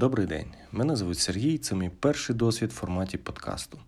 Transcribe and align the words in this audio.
Добрий 0.00 0.26
день. 0.26 0.46
Мене 0.72 0.96
звуть 0.96 1.18
Сергій. 1.18 1.58
Це 1.58 1.74
мій 1.74 1.88
перший 1.88 2.36
досвід 2.36 2.70
в 2.70 2.74
форматі 2.74 3.18
подкасту. 3.18 3.78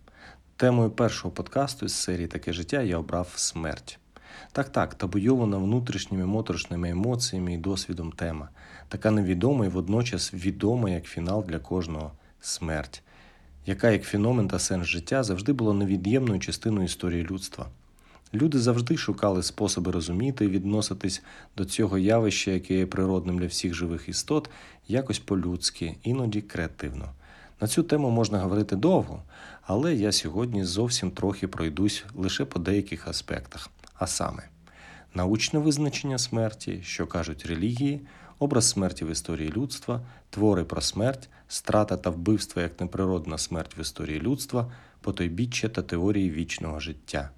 Темою 0.55 0.89
першого 0.89 1.33
подкасту 1.33 1.87
з 1.87 1.93
серії 1.93 2.27
Таке 2.27 2.53
життя 2.53 2.81
я 2.81 2.97
обрав 2.97 3.33
смерть. 3.35 3.99
Так, 4.51 4.69
так, 4.69 4.95
табуйована 4.95 5.57
внутрішніми 5.57 6.25
моторошними 6.25 6.89
емоціями 6.89 7.53
і 7.53 7.57
досвідом 7.57 8.11
тема, 8.11 8.49
така 8.87 9.11
невідома 9.11 9.65
і 9.65 9.69
водночас 9.69 10.33
відома 10.33 10.89
як 10.89 11.05
фінал 11.05 11.45
для 11.47 11.59
кожного 11.59 12.11
смерть, 12.41 13.03
яка 13.65 13.91
як 13.91 14.03
феномен 14.03 14.47
та 14.47 14.59
сенс 14.59 14.87
життя 14.87 15.23
завжди 15.23 15.53
була 15.53 15.73
невід'ємною 15.73 16.39
частиною 16.39 16.85
історії 16.85 17.23
людства. 17.23 17.67
Люди 18.33 18.59
завжди 18.59 18.97
шукали 18.97 19.43
способи 19.43 19.91
розуміти 19.91 20.45
і 20.45 20.47
відноситись 20.47 21.23
до 21.57 21.65
цього 21.65 21.97
явища, 21.97 22.51
яке 22.51 22.73
є 22.73 22.85
природним 22.85 23.39
для 23.39 23.47
всіх 23.47 23.73
живих 23.73 24.09
істот, 24.09 24.49
якось 24.87 25.19
по-людськи, 25.19 25.95
іноді 26.03 26.41
креативно. 26.41 27.09
На 27.61 27.67
цю 27.67 27.83
тему 27.83 28.09
можна 28.09 28.39
говорити 28.39 28.75
довго, 28.75 29.23
але 29.61 29.95
я 29.95 30.11
сьогодні 30.11 30.63
зовсім 30.63 31.11
трохи 31.11 31.47
пройдусь 31.47 32.05
лише 32.15 32.45
по 32.45 32.59
деяких 32.59 33.07
аспектах, 33.07 33.69
а 33.93 34.07
саме 34.07 34.43
научне 35.13 35.59
визначення 35.59 36.17
смерті, 36.17 36.81
що 36.83 37.07
кажуть 37.07 37.45
релігії, 37.45 38.01
образ 38.39 38.69
смерті 38.69 39.05
в 39.05 39.11
історії 39.11 39.51
людства, 39.51 40.01
твори 40.29 40.63
про 40.63 40.81
смерть, 40.81 41.29
страта 41.47 41.97
та 41.97 42.09
вбивство 42.09 42.61
як 42.61 42.81
неприродна 42.81 43.37
смерть 43.37 43.77
в 43.77 43.79
історії 43.79 44.19
людства, 44.19 44.71
потойбіччя 45.01 45.69
та 45.69 45.81
теорії 45.81 46.31
вічного 46.31 46.79
життя. 46.79 47.29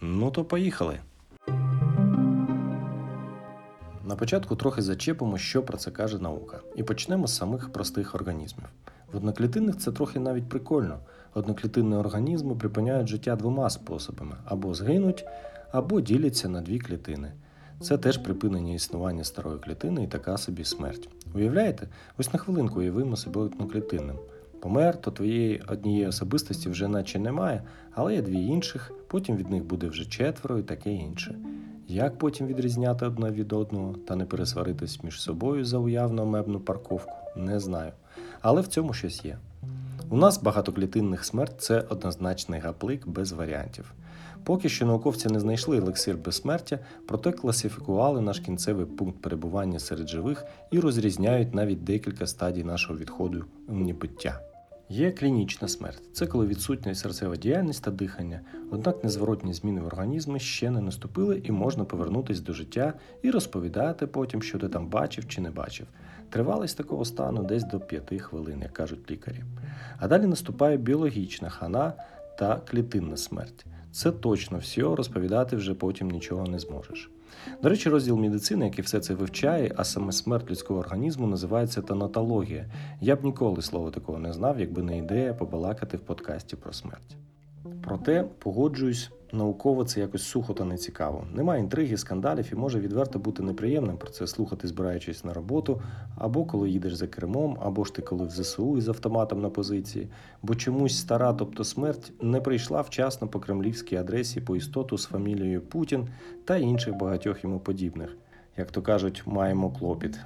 Ну 0.00 0.30
то 0.30 0.44
поїхали. 0.44 0.98
На 4.04 4.16
початку 4.16 4.56
трохи 4.56 4.82
зачепимо, 4.82 5.38
що 5.38 5.62
про 5.62 5.78
це 5.78 5.90
каже 5.90 6.18
наука, 6.18 6.60
і 6.76 6.82
почнемо 6.82 7.26
з 7.26 7.36
самих 7.36 7.72
простих 7.72 8.14
організмів. 8.14 8.66
В 9.12 9.16
одноклітинних 9.16 9.76
це 9.76 9.92
трохи 9.92 10.18
навіть 10.18 10.48
прикольно. 10.48 10.98
Одноклітинні 11.34 11.94
організми 11.94 12.54
припиняють 12.54 13.08
життя 13.08 13.36
двома 13.36 13.70
способами: 13.70 14.36
або 14.44 14.74
згинуть, 14.74 15.24
або 15.72 16.00
діляться 16.00 16.48
на 16.48 16.60
дві 16.60 16.78
клітини. 16.78 17.32
Це 17.80 17.98
теж 17.98 18.18
припинення 18.18 18.74
існування 18.74 19.24
старої 19.24 19.58
клітини 19.58 20.04
і 20.04 20.06
така 20.06 20.36
собі 20.36 20.64
смерть. 20.64 21.08
Уявляєте? 21.34 21.88
Ось 22.18 22.32
на 22.32 22.38
хвилинку 22.38 22.80
уявимо 22.80 23.16
себе 23.16 23.40
одноклітинним. 23.40 24.16
Помер, 24.60 25.00
то 25.00 25.10
твоєї 25.10 25.62
однієї 25.68 26.06
особистості 26.06 26.68
вже 26.68 26.88
наче 26.88 27.18
немає, 27.18 27.62
але 27.92 28.14
є 28.14 28.22
дві 28.22 28.44
інших, 28.44 28.92
потім 29.08 29.36
від 29.36 29.50
них 29.50 29.64
буде 29.64 29.86
вже 29.88 30.04
четверо 30.04 30.58
і 30.58 30.62
таке 30.62 30.92
інше. 30.92 31.34
Як 31.88 32.18
потім 32.18 32.46
відрізняти 32.46 33.06
одне 33.06 33.30
від 33.30 33.52
одного 33.52 33.94
та 33.94 34.16
не 34.16 34.24
пересваритись 34.24 35.02
між 35.02 35.20
собою 35.20 35.64
за 35.64 35.78
уявну 35.78 36.24
мебну 36.24 36.60
парковку, 36.60 37.14
не 37.36 37.60
знаю. 37.60 37.92
Але 38.40 38.60
в 38.60 38.66
цьому 38.66 38.92
щось 38.92 39.24
є. 39.24 39.38
У 40.10 40.16
нас 40.16 40.42
багатоклітинних 40.42 41.24
смерть 41.24 41.60
це 41.60 41.80
однозначний 41.80 42.60
гаплик 42.60 43.08
без 43.08 43.32
варіантів. 43.32 43.92
Поки 44.44 44.68
що 44.68 44.86
науковці 44.86 45.28
не 45.28 45.40
знайшли 45.40 45.76
елексир 45.76 46.16
безсмертя, 46.16 46.78
проте 47.06 47.32
класифікували 47.32 48.20
наш 48.20 48.40
кінцевий 48.40 48.86
пункт 48.86 49.22
перебування 49.22 49.78
серед 49.78 50.08
живих 50.08 50.44
і 50.70 50.80
розрізняють 50.80 51.54
навіть 51.54 51.84
декілька 51.84 52.26
стадій 52.26 52.64
нашого 52.64 52.98
відходу 52.98 53.44
в 53.66 53.78
небуття. 53.78 54.40
Є 54.90 55.10
клінічна 55.10 55.68
смерть 55.68 56.02
це 56.12 56.26
коли 56.26 56.46
відсутня 56.46 56.94
серцева 56.94 57.36
діяльність 57.36 57.84
та 57.84 57.90
дихання, 57.90 58.40
однак 58.70 59.04
незворотні 59.04 59.54
зміни 59.54 59.80
в 59.80 59.86
організмі 59.86 60.40
ще 60.40 60.70
не 60.70 60.80
наступили 60.80 61.42
і 61.44 61.52
можна 61.52 61.84
повернутися 61.84 62.42
до 62.42 62.52
життя 62.52 62.94
і 63.22 63.30
розповідати 63.30 64.06
потім, 64.06 64.42
що 64.42 64.58
ти 64.58 64.68
там 64.68 64.88
бачив 64.88 65.28
чи 65.28 65.40
не 65.40 65.50
бачив. 65.50 65.86
Тривалість 66.30 66.76
такого 66.76 67.04
стану 67.04 67.42
десь 67.42 67.64
до 67.64 67.80
5 67.80 68.22
хвилин, 68.22 68.60
як 68.62 68.72
кажуть 68.72 69.10
лікарі. 69.10 69.44
А 69.98 70.08
далі 70.08 70.26
наступає 70.26 70.76
біологічна 70.76 71.48
хана 71.48 71.92
та 72.38 72.56
клітинна 72.56 73.16
смерть. 73.16 73.66
Це 73.98 74.10
точно 74.10 74.58
все 74.58 74.82
розповідати 74.82 75.56
вже 75.56 75.74
потім 75.74 76.10
нічого 76.10 76.46
не 76.46 76.58
зможеш. 76.58 77.10
До 77.62 77.68
речі, 77.68 77.88
розділ 77.88 78.16
медицини, 78.16 78.64
який 78.64 78.84
все 78.84 79.00
це 79.00 79.14
вивчає, 79.14 79.72
а 79.76 79.84
саме 79.84 80.12
смерть 80.12 80.50
людського 80.50 80.80
організму 80.80 81.26
називається 81.26 81.82
танатологія. 81.82 82.66
Я 83.00 83.16
б 83.16 83.24
ніколи 83.24 83.62
слова 83.62 83.90
такого 83.90 84.18
не 84.18 84.32
знав, 84.32 84.60
якби 84.60 84.82
не 84.82 84.98
ідея 84.98 85.34
побалакати 85.34 85.96
в 85.96 86.00
подкасті 86.00 86.56
про 86.56 86.72
смерть. 86.72 87.16
Проте 87.84 88.24
погоджуюсь, 88.38 89.10
науково 89.32 89.84
це 89.84 90.00
якось 90.00 90.22
сухо 90.22 90.54
та 90.54 90.64
нецікаво. 90.64 91.24
Немає 91.34 91.60
інтриги, 91.60 91.96
скандалів 91.96 92.48
і 92.52 92.54
може 92.54 92.80
відверто 92.80 93.18
бути 93.18 93.42
неприємним 93.42 93.96
про 93.96 94.10
це 94.10 94.26
слухати, 94.26 94.68
збираючись 94.68 95.24
на 95.24 95.34
роботу, 95.34 95.82
або 96.16 96.44
коли 96.44 96.70
їдеш 96.70 96.94
за 96.94 97.06
кермом, 97.06 97.58
або 97.60 97.84
ж 97.84 97.94
ти 97.94 98.02
коли 98.02 98.24
в 98.24 98.30
ЗСУ 98.30 98.78
із 98.78 98.88
автоматом 98.88 99.40
на 99.40 99.50
позиції, 99.50 100.08
бо 100.42 100.54
чомусь 100.54 100.98
стара, 100.98 101.32
тобто 101.32 101.64
смерть, 101.64 102.12
не 102.22 102.40
прийшла 102.40 102.80
вчасно 102.80 103.28
по 103.28 103.40
кремлівській 103.40 103.96
адресі 103.96 104.40
по 104.40 104.56
істоту 104.56 104.98
з 104.98 105.06
фамілією 105.06 105.60
Путін 105.60 106.08
та 106.44 106.56
інших 106.56 106.94
багатьох 106.94 107.44
йому 107.44 107.60
подібних. 107.60 108.16
Як 108.56 108.70
то 108.70 108.82
кажуть, 108.82 109.22
маємо 109.26 109.70
клопіт. 109.70 110.18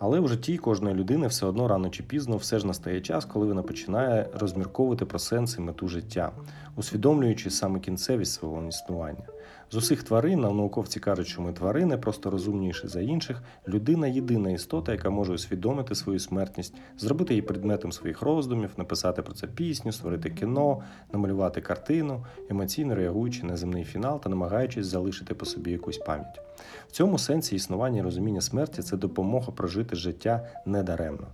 Але 0.00 0.20
в 0.20 0.28
житті 0.28 0.58
кожної 0.58 0.94
людини 0.94 1.26
все 1.26 1.46
одно 1.46 1.68
рано 1.68 1.90
чи 1.90 2.02
пізно 2.02 2.36
все 2.36 2.58
ж 2.58 2.66
настає 2.66 3.00
час, 3.00 3.24
коли 3.24 3.46
вона 3.46 3.62
починає 3.62 4.28
розмірковувати 4.34 5.04
про 5.04 5.18
сенс 5.18 5.58
і 5.58 5.60
мету 5.60 5.88
життя, 5.88 6.32
усвідомлюючи 6.76 7.50
саме 7.50 7.80
кінцевість 7.80 8.32
свого 8.32 8.68
існування. 8.68 9.24
З 9.72 9.76
усіх 9.76 10.02
тварин, 10.02 10.44
а 10.44 10.50
науковці 10.50 11.00
кажуть, 11.00 11.26
що 11.26 11.42
ми 11.42 11.52
тварини 11.52 11.96
просто 11.96 12.30
розумніші 12.30 12.88
за 12.88 13.00
інших. 13.00 13.42
Людина 13.68 14.06
єдина 14.06 14.50
істота, 14.50 14.92
яка 14.92 15.10
може 15.10 15.32
усвідомити 15.32 15.94
свою 15.94 16.18
смертність, 16.18 16.74
зробити 16.98 17.34
її 17.34 17.42
предметом 17.42 17.92
своїх 17.92 18.22
роздумів, 18.22 18.70
написати 18.76 19.22
про 19.22 19.32
це 19.32 19.46
пісню, 19.46 19.92
створити 19.92 20.30
кіно, 20.30 20.82
намалювати 21.12 21.60
картину, 21.60 22.24
емоційно 22.50 22.94
реагуючи 22.94 23.46
на 23.46 23.56
земний 23.56 23.84
фінал 23.84 24.20
та 24.20 24.28
намагаючись 24.28 24.86
залишити 24.86 25.34
по 25.34 25.44
собі 25.44 25.70
якусь 25.70 25.98
пам'ять. 25.98 26.40
В 26.88 26.92
цьому 26.92 27.18
сенсі 27.18 27.56
існування 27.56 27.98
і 27.98 28.02
розуміння 28.02 28.40
смерті 28.40 28.82
це 28.82 28.96
допомога 28.96 29.52
прожити 29.52 29.96
життя 29.96 30.48
недаремно. 30.66 31.26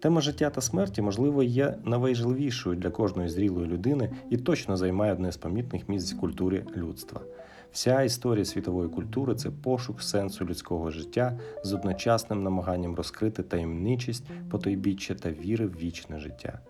Тема 0.00 0.20
життя 0.20 0.50
та 0.50 0.60
смерті, 0.60 1.02
можливо, 1.02 1.42
є 1.42 1.74
найважливішою 1.84 2.76
для 2.76 2.90
кожної 2.90 3.28
зрілої 3.28 3.66
людини 3.66 4.10
і 4.30 4.36
точно 4.36 4.76
займає 4.76 5.12
одне 5.12 5.32
з 5.32 5.36
помітних 5.36 5.88
місць 5.88 6.12
в 6.12 6.20
культурі 6.20 6.64
людства. 6.76 7.20
Вся 7.72 8.02
історія 8.02 8.44
світової 8.44 8.88
культури 8.88 9.34
це 9.34 9.50
пошук 9.50 10.02
сенсу 10.02 10.44
людського 10.44 10.90
життя 10.90 11.38
з 11.64 11.72
одночасним 11.72 12.42
намаганням 12.42 12.94
розкрити 12.94 13.42
таємничість, 13.42 14.24
потойбіччя 14.50 15.14
та 15.14 15.30
віри 15.30 15.66
в 15.66 15.78
вічне 15.78 16.18
життя. 16.18 16.60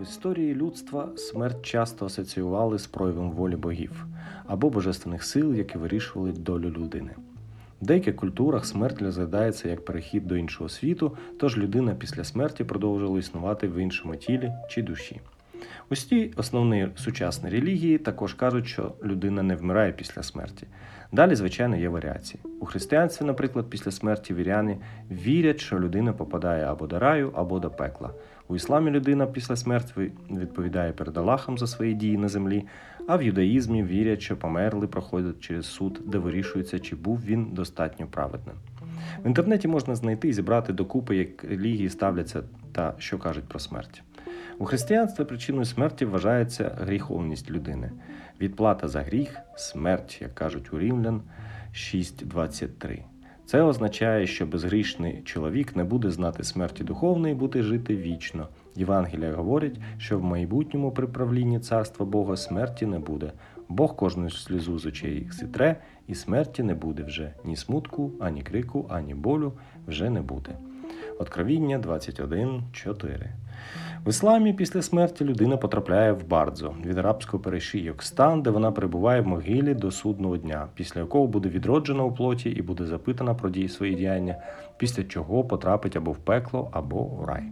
В 0.00 0.02
історії 0.02 0.54
людства 0.54 1.08
смерть 1.16 1.62
часто 1.62 2.06
асоціювали 2.06 2.78
з 2.78 2.86
проявом 2.86 3.30
волі 3.30 3.56
богів 3.56 4.06
або 4.46 4.70
божественних 4.70 5.24
сил, 5.24 5.54
які 5.54 5.78
вирішували 5.78 6.32
долю 6.32 6.70
людини. 6.70 7.10
В 7.82 7.86
деяких 7.86 8.16
культурах 8.16 8.66
смерть 8.66 9.02
розглядається 9.02 9.68
як 9.68 9.84
перехід 9.84 10.26
до 10.26 10.36
іншого 10.36 10.68
світу, 10.68 11.16
тож 11.40 11.58
людина 11.58 11.94
після 11.94 12.24
смерті 12.24 12.64
продовжувала 12.64 13.18
існувати 13.18 13.68
в 13.68 13.76
іншому 13.76 14.16
тілі 14.16 14.52
чи 14.70 14.82
душі. 14.82 15.20
Усі 15.90 16.32
основні 16.36 16.88
сучасні 16.96 17.50
релігії 17.50 17.98
також 17.98 18.34
кажуть, 18.34 18.66
що 18.66 18.92
людина 19.04 19.42
не 19.42 19.56
вмирає 19.56 19.92
після 19.92 20.22
смерті. 20.22 20.66
Далі, 21.12 21.34
звичайно, 21.34 21.76
є 21.76 21.88
варіації. 21.88 22.42
У 22.60 22.66
християнстві, 22.66 23.24
наприклад, 23.26 23.66
після 23.70 23.90
смерті 23.90 24.34
віряни 24.34 24.78
вірять, 25.10 25.60
що 25.60 25.80
людина 25.80 26.12
попадає 26.12 26.64
або 26.64 26.86
до 26.86 26.98
раю, 26.98 27.32
або 27.34 27.58
до 27.58 27.70
пекла. 27.70 28.10
У 28.48 28.56
ісламі 28.56 28.90
людина 28.90 29.26
після 29.26 29.56
смерті 29.56 29.92
відповідає 30.30 30.92
перед 30.92 31.16
Аллахом 31.16 31.58
за 31.58 31.66
свої 31.66 31.94
дії 31.94 32.16
на 32.16 32.28
землі, 32.28 32.64
а 33.08 33.16
в 33.16 33.22
юдаїзмі 33.22 33.82
вірять, 33.82 34.22
що 34.22 34.36
померли 34.36 34.86
проходять 34.86 35.40
через 35.40 35.66
суд, 35.66 36.00
де 36.04 36.18
вирішується, 36.18 36.78
чи 36.78 36.96
був 36.96 37.20
він 37.24 37.44
достатньо 37.52 38.06
праведним. 38.06 38.56
В 39.24 39.26
інтернеті 39.26 39.68
можна 39.68 39.94
знайти 39.94 40.28
і 40.28 40.32
зібрати 40.32 40.72
докупи, 40.72 41.16
як 41.16 41.44
релігії 41.44 41.88
ставляться 41.88 42.42
та 42.72 42.94
що 42.98 43.18
кажуть 43.18 43.44
про 43.44 43.58
смерть. 43.58 44.02
У 44.58 44.64
християнстві 44.64 45.24
причиною 45.24 45.64
смерті 45.64 46.04
вважається 46.04 46.78
гріховність 46.80 47.50
людини. 47.50 47.90
Відплата 48.40 48.88
за 48.88 49.00
гріх 49.00 49.36
смерть, 49.56 50.18
як 50.20 50.34
кажуть 50.34 50.72
у 50.72 50.78
Рівлян 50.78 51.22
6.23. 51.74 53.02
Це 53.46 53.62
означає, 53.62 54.26
що 54.26 54.46
безгрішний 54.46 55.22
чоловік 55.22 55.76
не 55.76 55.84
буде 55.84 56.10
знати 56.10 56.44
смерті 56.44 56.84
духовної 56.84 57.32
і 57.34 57.36
буде 57.36 57.62
жити 57.62 57.96
вічно. 57.96 58.48
Євангелія 58.74 59.32
говорить, 59.32 59.80
що 59.98 60.18
в 60.18 60.22
майбутньому 60.22 60.92
при 60.92 61.06
правлінні 61.06 61.60
царства 61.60 62.06
Бога 62.06 62.36
смерті 62.36 62.86
не 62.86 62.98
буде. 62.98 63.32
Бог 63.68 63.96
кожну 63.96 64.30
слізу 64.30 64.78
з 64.78 64.86
очей 64.86 65.28
зітре, 65.32 65.76
і 66.06 66.14
смерті 66.14 66.62
не 66.62 66.74
буде 66.74 67.02
вже 67.02 67.32
ні 67.44 67.56
смутку, 67.56 68.12
ані 68.20 68.42
крику, 68.42 68.86
ані 68.90 69.14
болю 69.14 69.52
вже 69.86 70.10
не 70.10 70.22
буде. 70.22 70.50
Откровіння 71.18 71.78
21.4. 71.78 73.45
В 74.06 74.08
ісламі 74.08 74.52
після 74.52 74.82
смерті 74.82 75.24
людина 75.24 75.56
потрапляє 75.56 76.12
в 76.12 76.28
бардзо 76.28 76.74
від 76.86 76.98
арабського 76.98 77.42
перешийок, 77.42 78.02
стан, 78.02 78.42
де 78.42 78.50
вона 78.50 78.72
перебуває 78.72 79.20
в 79.20 79.26
могилі 79.26 79.74
до 79.74 79.90
судного 79.90 80.36
дня, 80.36 80.66
після 80.74 81.00
якого 81.00 81.26
буде 81.26 81.48
відроджена 81.48 82.02
у 82.02 82.12
плоті 82.12 82.50
і 82.50 82.62
буде 82.62 82.84
запитана 82.84 83.34
про 83.34 83.50
дії 83.50 83.68
свої 83.68 83.94
діяння, 83.94 84.36
після 84.76 85.04
чого 85.04 85.44
потрапить 85.44 85.96
або 85.96 86.12
в 86.12 86.16
пекло, 86.16 86.68
або 86.72 87.04
в 87.04 87.24
рай. 87.24 87.42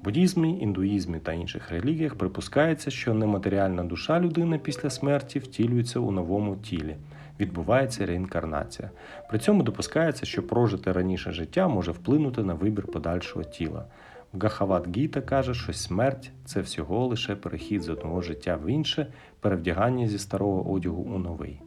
В 0.00 0.04
буддізмі, 0.04 0.58
індуїзмі 0.60 1.18
та 1.18 1.32
інших 1.32 1.70
релігіях 1.70 2.14
припускається, 2.14 2.90
що 2.90 3.14
нематеріальна 3.14 3.84
душа 3.84 4.20
людини 4.20 4.58
після 4.58 4.90
смерті 4.90 5.38
втілюється 5.38 6.00
у 6.00 6.10
новому 6.10 6.56
тілі. 6.56 6.96
Відбувається 7.40 8.06
реінкарнація. 8.06 8.90
При 9.28 9.38
цьому 9.38 9.62
допускається, 9.62 10.26
що 10.26 10.46
прожите 10.46 10.92
раніше 10.92 11.32
життя 11.32 11.68
може 11.68 11.92
вплинути 11.92 12.42
на 12.42 12.54
вибір 12.54 12.86
подальшого 12.86 13.44
тіла. 13.44 13.84
Гахават 14.40 14.96
Гіта 14.96 15.20
каже, 15.20 15.54
що 15.54 15.72
смерть 15.72 16.30
це 16.44 16.60
всього 16.60 17.06
лише 17.06 17.36
перехід 17.36 17.82
з 17.82 17.88
одного 17.88 18.22
життя 18.22 18.58
в 18.64 18.66
інше, 18.66 19.06
перевдягання 19.40 20.08
зі 20.08 20.18
старого 20.18 20.72
одягу 20.72 21.02
у 21.02 21.18
новий. 21.18 21.60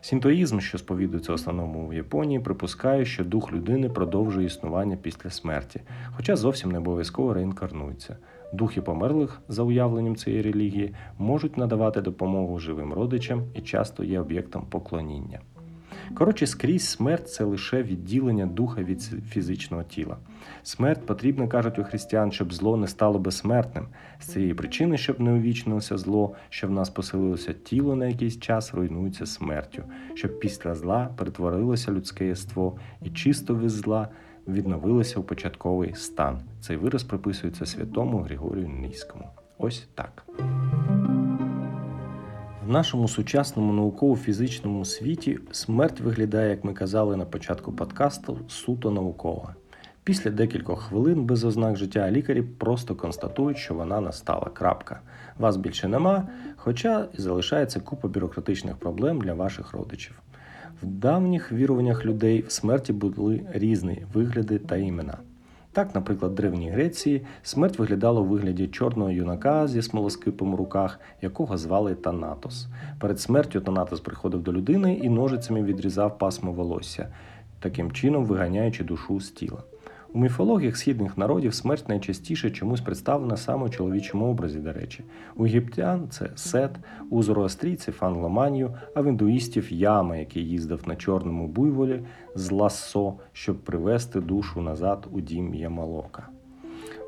Сінтоїзм, 0.00 0.60
що 0.60 0.78
сповідується 0.78 1.32
основному 1.32 1.88
в 1.88 1.94
Японії, 1.94 2.40
припускає, 2.40 3.04
що 3.04 3.24
дух 3.24 3.52
людини 3.52 3.88
продовжує 3.88 4.46
існування 4.46 4.96
після 4.96 5.30
смерті, 5.30 5.80
хоча 6.16 6.36
зовсім 6.36 6.70
не 6.70 6.78
обов'язково 6.78 7.34
реінкарнується. 7.34 8.16
Духи 8.52 8.82
померлих, 8.82 9.40
за 9.48 9.62
уявленням 9.62 10.16
цієї 10.16 10.42
релігії, 10.42 10.94
можуть 11.18 11.56
надавати 11.56 12.00
допомогу 12.00 12.58
живим 12.58 12.92
родичам 12.92 13.42
і 13.54 13.60
часто 13.60 14.04
є 14.04 14.20
об'єктом 14.20 14.66
поклоніння. 14.70 15.40
Коротше, 16.14 16.46
скрізь 16.46 16.88
смерть 16.88 17.28
це 17.28 17.44
лише 17.44 17.82
відділення 17.82 18.46
духа 18.46 18.82
від 18.82 19.02
фізичного 19.02 19.82
тіла. 19.82 20.16
Смерть 20.62 21.06
потрібна, 21.06 21.48
кажуть 21.48 21.78
у 21.78 21.84
християн, 21.84 22.32
щоб 22.32 22.52
зло 22.52 22.76
не 22.76 22.86
стало 22.86 23.18
безсмертним. 23.18 23.86
З 24.20 24.26
цієї 24.26 24.54
причини, 24.54 24.98
щоб 24.98 25.20
не 25.20 25.32
увічнилося 25.32 25.98
зло, 25.98 26.34
що 26.48 26.66
в 26.66 26.70
нас 26.70 26.90
поселилося 26.90 27.52
тіло 27.52 27.96
на 27.96 28.06
якийсь 28.06 28.40
час, 28.40 28.74
руйнується 28.74 29.26
смертю, 29.26 29.82
щоб 30.14 30.40
після 30.40 30.74
зла 30.74 31.08
перетворилося 31.16 31.92
людське 31.92 32.26
єство 32.26 32.78
і 33.02 33.10
чисто 33.10 33.54
без 33.54 33.72
зла 33.72 34.08
відновилося 34.48 35.20
у 35.20 35.22
початковий 35.22 35.94
стан. 35.94 36.40
Цей 36.60 36.76
вираз 36.76 37.04
приписується 37.04 37.66
святому 37.66 38.18
Григорію 38.18 38.68
Низькому. 38.68 39.28
Ось 39.58 39.88
так. 39.94 40.26
В 42.66 42.70
нашому 42.70 43.08
сучасному 43.08 43.72
науково-фізичному 43.72 44.84
світі 44.84 45.38
смерть 45.52 46.00
виглядає, 46.00 46.50
як 46.50 46.64
ми 46.64 46.72
казали 46.72 47.16
на 47.16 47.24
початку 47.24 47.72
подкасту, 47.72 48.38
суто 48.48 48.90
наукова. 48.90 49.54
Після 50.08 50.30
декількох 50.30 50.82
хвилин 50.82 51.24
без 51.24 51.44
ознак 51.44 51.76
життя 51.76 52.10
лікарі 52.10 52.42
просто 52.42 52.94
констатують, 52.94 53.58
що 53.58 53.74
вона 53.74 54.00
настала. 54.00 54.50
Крапка. 54.54 55.00
Вас 55.38 55.56
більше 55.56 55.88
нема, 55.88 56.28
хоча 56.56 57.06
і 57.18 57.20
залишається 57.20 57.80
купа 57.80 58.08
бюрократичних 58.08 58.76
проблем 58.76 59.20
для 59.20 59.34
ваших 59.34 59.72
родичів. 59.72 60.22
В 60.82 60.86
давніх 60.86 61.52
віруваннях 61.52 62.04
людей 62.04 62.44
в 62.48 62.52
смерті 62.52 62.92
були 62.92 63.40
різні 63.52 64.06
вигляди 64.14 64.58
та 64.58 64.76
імена. 64.76 65.18
Так, 65.72 65.94
наприклад, 65.94 66.32
в 66.32 66.34
Древній 66.34 66.70
Греції 66.70 67.26
смерть 67.42 67.78
виглядала 67.78 68.20
у 68.20 68.24
вигляді 68.24 68.68
чорного 68.68 69.10
юнака 69.10 69.68
зі 69.68 69.82
смолоскипом 69.82 70.54
у 70.54 70.56
руках, 70.56 71.00
якого 71.22 71.56
звали 71.56 71.94
Танатос. 71.94 72.66
Перед 73.00 73.20
смертю 73.20 73.60
Танатос 73.60 74.00
приходив 74.00 74.42
до 74.42 74.52
людини 74.52 74.94
і 74.94 75.08
ножицями 75.08 75.62
відрізав 75.62 76.18
пасмо 76.18 76.52
волосся, 76.52 77.08
таким 77.60 77.92
чином 77.92 78.24
виганяючи 78.24 78.84
душу 78.84 79.20
з 79.20 79.30
тіла. 79.30 79.62
У 80.12 80.18
міфологіях 80.18 80.76
східних 80.76 81.18
народів 81.18 81.54
смерть 81.54 81.88
найчастіше 81.88 82.50
чомусь 82.50 82.80
представлена 82.80 83.36
саме 83.36 83.66
у 83.66 83.68
чоловічому 83.68 84.30
образі, 84.30 84.58
до 84.58 84.72
речі. 84.72 85.04
У 85.36 85.46
єгиптян 85.46 86.08
це 86.10 86.30
сет, 86.34 86.70
у 87.10 87.22
зороастрійців 87.22 87.94
фанломанію, 87.94 88.74
а 88.94 89.00
в 89.00 89.06
індуїстів 89.06 89.72
яма, 89.72 90.16
який 90.16 90.44
їздив 90.44 90.82
на 90.86 90.96
чорному 90.96 91.48
буйволі 91.48 92.00
з 92.34 92.50
лассо, 92.50 93.14
щоб 93.32 93.64
привести 93.64 94.20
душу 94.20 94.60
назад 94.60 95.06
у 95.12 95.20
дім 95.20 95.54
Ямалока. 95.54 96.28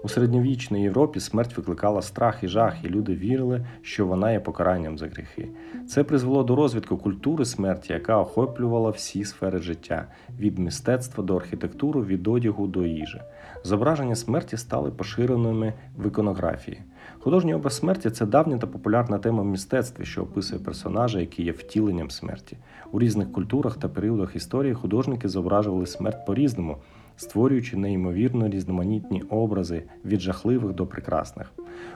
У 0.03 0.09
середньовічній 0.09 0.83
Європі 0.83 1.21
смерть 1.21 1.57
викликала 1.57 2.03
страх 2.03 2.43
і 2.43 2.49
жах, 2.49 2.85
і 2.85 2.89
люди 2.89 3.15
вірили, 3.15 3.67
що 3.83 4.07
вона 4.07 4.33
є 4.33 4.41
покаранням 4.41 4.99
за 4.99 5.07
гріхи. 5.07 5.49
Це 5.89 6.05
призвело 6.05 6.43
до 6.43 6.57
розвитку 6.57 6.97
культури 6.97 7.45
смерті, 7.45 7.93
яка 7.93 8.19
охоплювала 8.19 8.91
всі 8.91 9.25
сфери 9.25 9.59
життя 9.59 10.07
від 10.39 10.59
мистецтва 10.59 11.25
до 11.25 11.37
архітектури, 11.37 12.01
від 12.01 12.29
одягу 12.29 12.67
до 12.67 12.87
їжі. 12.87 13.21
Зображення 13.65 14.17
смерті 14.17 14.57
стали 14.57 14.91
поширеними 14.91 15.73
в 15.99 16.07
іконографії. 16.07 16.83
Художній 17.19 17.55
образ 17.55 17.77
смерті 17.77 18.11
це 18.11 18.27
давня 18.27 18.59
та 18.59 18.67
популярна 18.67 19.19
тема 19.19 19.43
в 19.43 19.47
мистецтві, 19.47 20.05
що 20.05 20.23
описує 20.23 20.61
персонажа, 20.61 21.21
який 21.21 21.45
є 21.45 21.53
втіленням 21.53 22.11
смерті. 22.11 22.57
У 22.93 23.01
різних 23.01 23.33
культурах 23.33 23.77
та 23.77 23.89
періодах 23.89 24.37
історії 24.37 24.75
художники 24.75 25.29
зображували 25.29 25.87
смерть 25.87 26.27
по-різному 26.27 26.77
створюючи 27.21 27.77
неймовірно 27.77 28.49
різноманітні 28.49 29.23
образи 29.23 29.83
від 30.05 30.21
жахливих 30.21 30.73
до 30.73 30.87
прекрасних. 30.87 31.53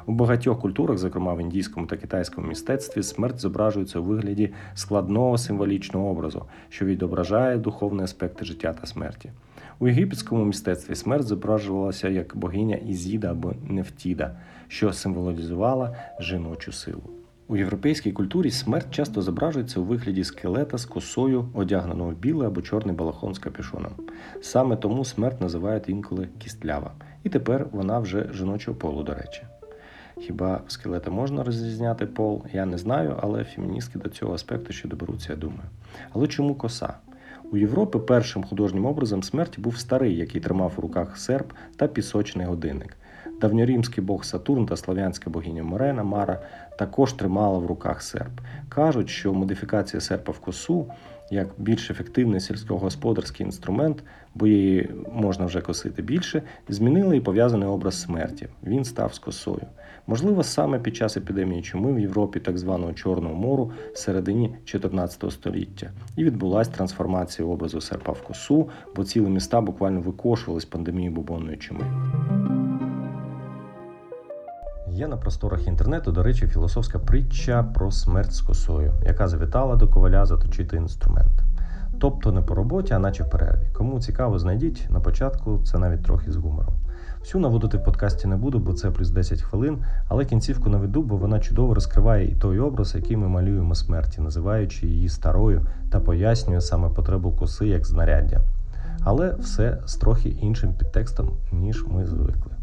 У 0.07 0.13
багатьох 0.13 0.61
культурах, 0.61 0.99
зокрема 0.99 1.35
в 1.35 1.41
індійському 1.41 1.87
та 1.87 1.97
китайському 1.97 2.49
мистецтві, 2.49 3.03
смерть 3.03 3.39
зображується 3.39 3.99
у 3.99 4.03
вигляді 4.03 4.51
складного 4.75 5.39
символічного 5.39 6.11
образу, 6.11 6.45
що 6.69 6.85
відображає 6.85 7.59
духовні 7.59 8.03
аспекти 8.03 8.45
життя 8.45 8.73
та 8.81 8.87
смерті. 8.87 9.31
У 9.79 9.89
єгипетському 9.89 10.45
мистецтві 10.45 10.95
смерть 10.95 11.27
зображувалася 11.27 12.09
як 12.09 12.37
богиня 12.37 12.77
Ізіда 12.77 13.31
або 13.31 13.53
Нефтіда, 13.69 14.37
що 14.69 14.93
символізувала 14.93 15.97
жіночу 16.21 16.73
силу. 16.73 17.24
У 17.49 17.57
європейській 17.57 18.13
культурі 18.13 18.51
смерть 18.51 18.91
часто 18.91 19.23
зображується 19.23 19.81
у 19.81 19.85
вигляді 19.85 20.25
скелета 20.25 20.79
з 20.79 20.85
косою, 20.85 21.49
одягненого 21.55 22.11
в 22.11 22.15
білий 22.15 22.47
або 22.47 22.63
чорний 22.63 22.95
балахон 22.95 23.35
з 23.35 23.39
капюшоном. 23.39 23.93
Саме 24.43 24.77
тому 24.77 25.05
смерть 25.05 25.41
називають 25.41 25.89
інколи 25.89 26.29
кістлява. 26.39 26.93
І 27.23 27.29
тепер 27.29 27.67
вона 27.73 27.99
вже 27.99 28.31
жіночого 28.33 28.77
полу, 28.77 29.03
до 29.03 29.15
речі. 29.15 29.43
Хіба 30.19 30.61
скелета 30.69 31.11
можна 31.11 31.45
розрізняти 31.45 32.07
пол? 32.07 32.45
Я 32.53 32.67
не 32.67 32.79
знаю, 32.79 33.19
але 33.21 33.45
феміністки 33.45 33.99
до 33.99 34.09
цього 34.09 34.35
аспекту 34.35 34.73
ще 34.73 34.89
доберуться, 34.89 35.33
я 35.33 35.39
думаю. 35.39 35.69
Але 36.13 36.27
чому 36.27 36.55
коса? 36.55 36.95
У 37.53 37.57
Європі 37.57 37.99
першим 37.99 38.45
художнім 38.45 38.87
образом 38.87 39.23
смерті 39.23 39.61
був 39.61 39.79
старий, 39.79 40.17
який 40.17 40.41
тримав 40.41 40.73
у 40.77 40.81
руках 40.81 41.19
серп 41.19 41.53
та 41.77 41.89
пісочний 41.89 42.47
годинник. 42.47 42.97
Давньорімський 43.41 44.05
бог 44.05 44.25
Сатурн 44.25 44.67
та 44.67 44.77
слав'янська 44.77 45.31
богиня 45.31 45.63
Морена 45.63 46.03
Мара 46.03 46.43
також 46.79 47.13
тримала 47.13 47.59
в 47.59 47.67
руках 47.67 48.03
серп. 48.03 48.41
Кажуть, 48.69 49.09
що 49.09 49.35
модифікація 49.35 50.01
серпа 50.01 50.33
в 50.33 50.39
косу 50.39 50.87
як 51.31 51.49
більш 51.59 51.91
ефективний 51.91 52.41
сільськогосподарський 52.41 53.47
інструмент, 53.47 54.03
бо 54.35 54.47
її 54.47 54.91
можна 55.13 55.47
вже 55.47 55.61
косити 55.61 56.03
більше, 56.03 56.43
змінили 56.69 57.17
і 57.17 57.21
пов'язаний 57.21 57.69
образ 57.69 58.01
смерті. 58.01 58.49
Він 58.63 58.85
став 58.85 59.15
з 59.15 59.19
косою. 59.19 59.67
Можливо, 60.07 60.43
саме 60.43 60.79
під 60.79 60.97
час 60.97 61.17
епідемії 61.17 61.63
чуми 61.63 61.93
в 61.93 61.99
Європі 61.99 62.41
так 62.41 62.59
званого 62.59 62.93
Чорного 62.93 63.35
мору 63.35 63.73
в 63.93 63.99
середині 63.99 64.57
14 64.65 65.33
століття 65.33 65.91
і 66.17 66.25
відбулася 66.25 66.71
трансформація 66.71 67.49
образу 67.49 67.81
серпа 67.81 68.13
в 68.13 68.23
косу, 68.23 68.69
бо 68.97 69.05
цілі 69.05 69.27
міста 69.27 69.61
буквально 69.61 70.01
викошувались 70.01 70.65
пандемії 70.65 71.11
бубонної 71.11 71.57
чуми. 71.57 71.85
Є 74.95 75.09
на 75.09 75.17
просторах 75.17 75.67
інтернету, 75.67 76.13
до 76.13 76.23
речі, 76.23 76.47
філософська 76.47 76.99
притча 76.99 77.63
про 77.63 77.91
смерть 77.91 78.33
з 78.33 78.41
косою, 78.41 78.93
яка 79.07 79.29
завітала 79.29 79.77
до 79.77 79.89
коваля 79.89 80.27
заточити 80.27 80.77
інструмент. 80.77 81.43
Тобто 81.99 82.33
не 82.33 82.41
по 82.41 82.55
роботі, 82.55 82.95
а 82.95 82.99
наче 82.99 83.23
в 83.23 83.31
перерві. 83.31 83.69
Кому 83.73 84.01
цікаво, 84.01 84.39
знайдіть 84.39 84.87
на 84.91 85.01
початку 85.01 85.61
це 85.65 85.79
навіть 85.79 86.03
трохи 86.03 86.33
з 86.33 86.37
гумором. 86.37 86.75
Всю 87.21 87.43
наводити 87.43 87.77
в 87.77 87.85
подкасті 87.85 88.29
не 88.29 88.37
буду, 88.37 88.59
бо 88.59 88.73
це 88.73 88.91
плюс 88.91 89.11
10 89.11 89.43
хвилин, 89.43 89.85
але 90.09 90.25
кінцівку 90.25 90.71
наведу, 90.71 91.03
бо 91.03 91.17
вона 91.17 91.41
чудово 91.41 91.75
розкриває 91.75 92.31
і 92.31 92.35
той 92.35 92.59
образ, 92.59 92.95
який 92.95 93.17
ми 93.17 93.29
малюємо 93.29 93.75
смерті, 93.75 94.21
називаючи 94.21 94.87
її 94.87 95.09
старою 95.09 95.67
та 95.91 96.01
пояснює 96.01 96.61
саме 96.61 96.89
потребу 96.89 97.33
коси 97.33 97.67
як 97.67 97.87
знаряддя. 97.87 98.41
Але 99.01 99.35
все 99.35 99.83
з 99.87 99.97
трохи 99.97 100.29
іншим 100.29 100.75
підтекстом, 100.75 101.31
ніж 101.53 101.85
ми 101.87 102.07
звикли. 102.07 102.54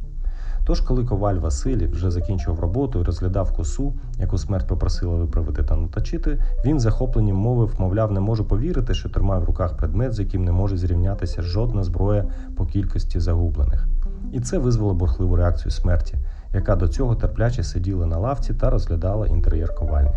Тож, 0.66 0.82
коли 0.82 1.06
коваль 1.06 1.36
Василій 1.36 1.88
вже 1.88 2.12
закінчив 2.12 2.60
роботу 2.60 3.00
і 3.00 3.04
розглядав 3.04 3.56
косу, 3.56 3.94
яку 4.20 4.38
смерть 4.38 4.68
попросила 4.68 5.16
виправити 5.16 5.64
та 5.64 5.76
наточити, 5.76 6.44
він 6.66 6.80
захопленням 6.80 7.36
мовив, 7.36 7.74
мовляв, 7.78 8.12
не 8.12 8.20
можу 8.20 8.46
повірити, 8.46 8.94
що 8.94 9.10
тримає 9.10 9.42
в 9.42 9.46
руках 9.46 9.78
предмет, 9.78 10.14
з 10.14 10.20
яким 10.20 10.44
не 10.44 10.52
може 10.52 10.78
зрівнятися 10.78 11.42
жодна 11.42 11.84
зброя 11.84 12.26
по 12.58 12.66
кількості 12.66 13.20
загублених. 13.20 13.88
І 14.32 14.40
це 14.40 14.58
визвало 14.58 14.94
бурхливу 14.94 15.36
реакцію 15.36 15.72
смерті, 15.72 16.16
яка 16.54 16.76
до 16.76 16.88
цього 16.88 17.16
терпляче 17.16 17.64
сиділа 17.64 18.06
на 18.06 18.18
лавці 18.18 18.54
та 18.54 18.70
розглядала 18.70 19.28
інтер'єр 19.28 19.76
ковальні. 19.76 20.16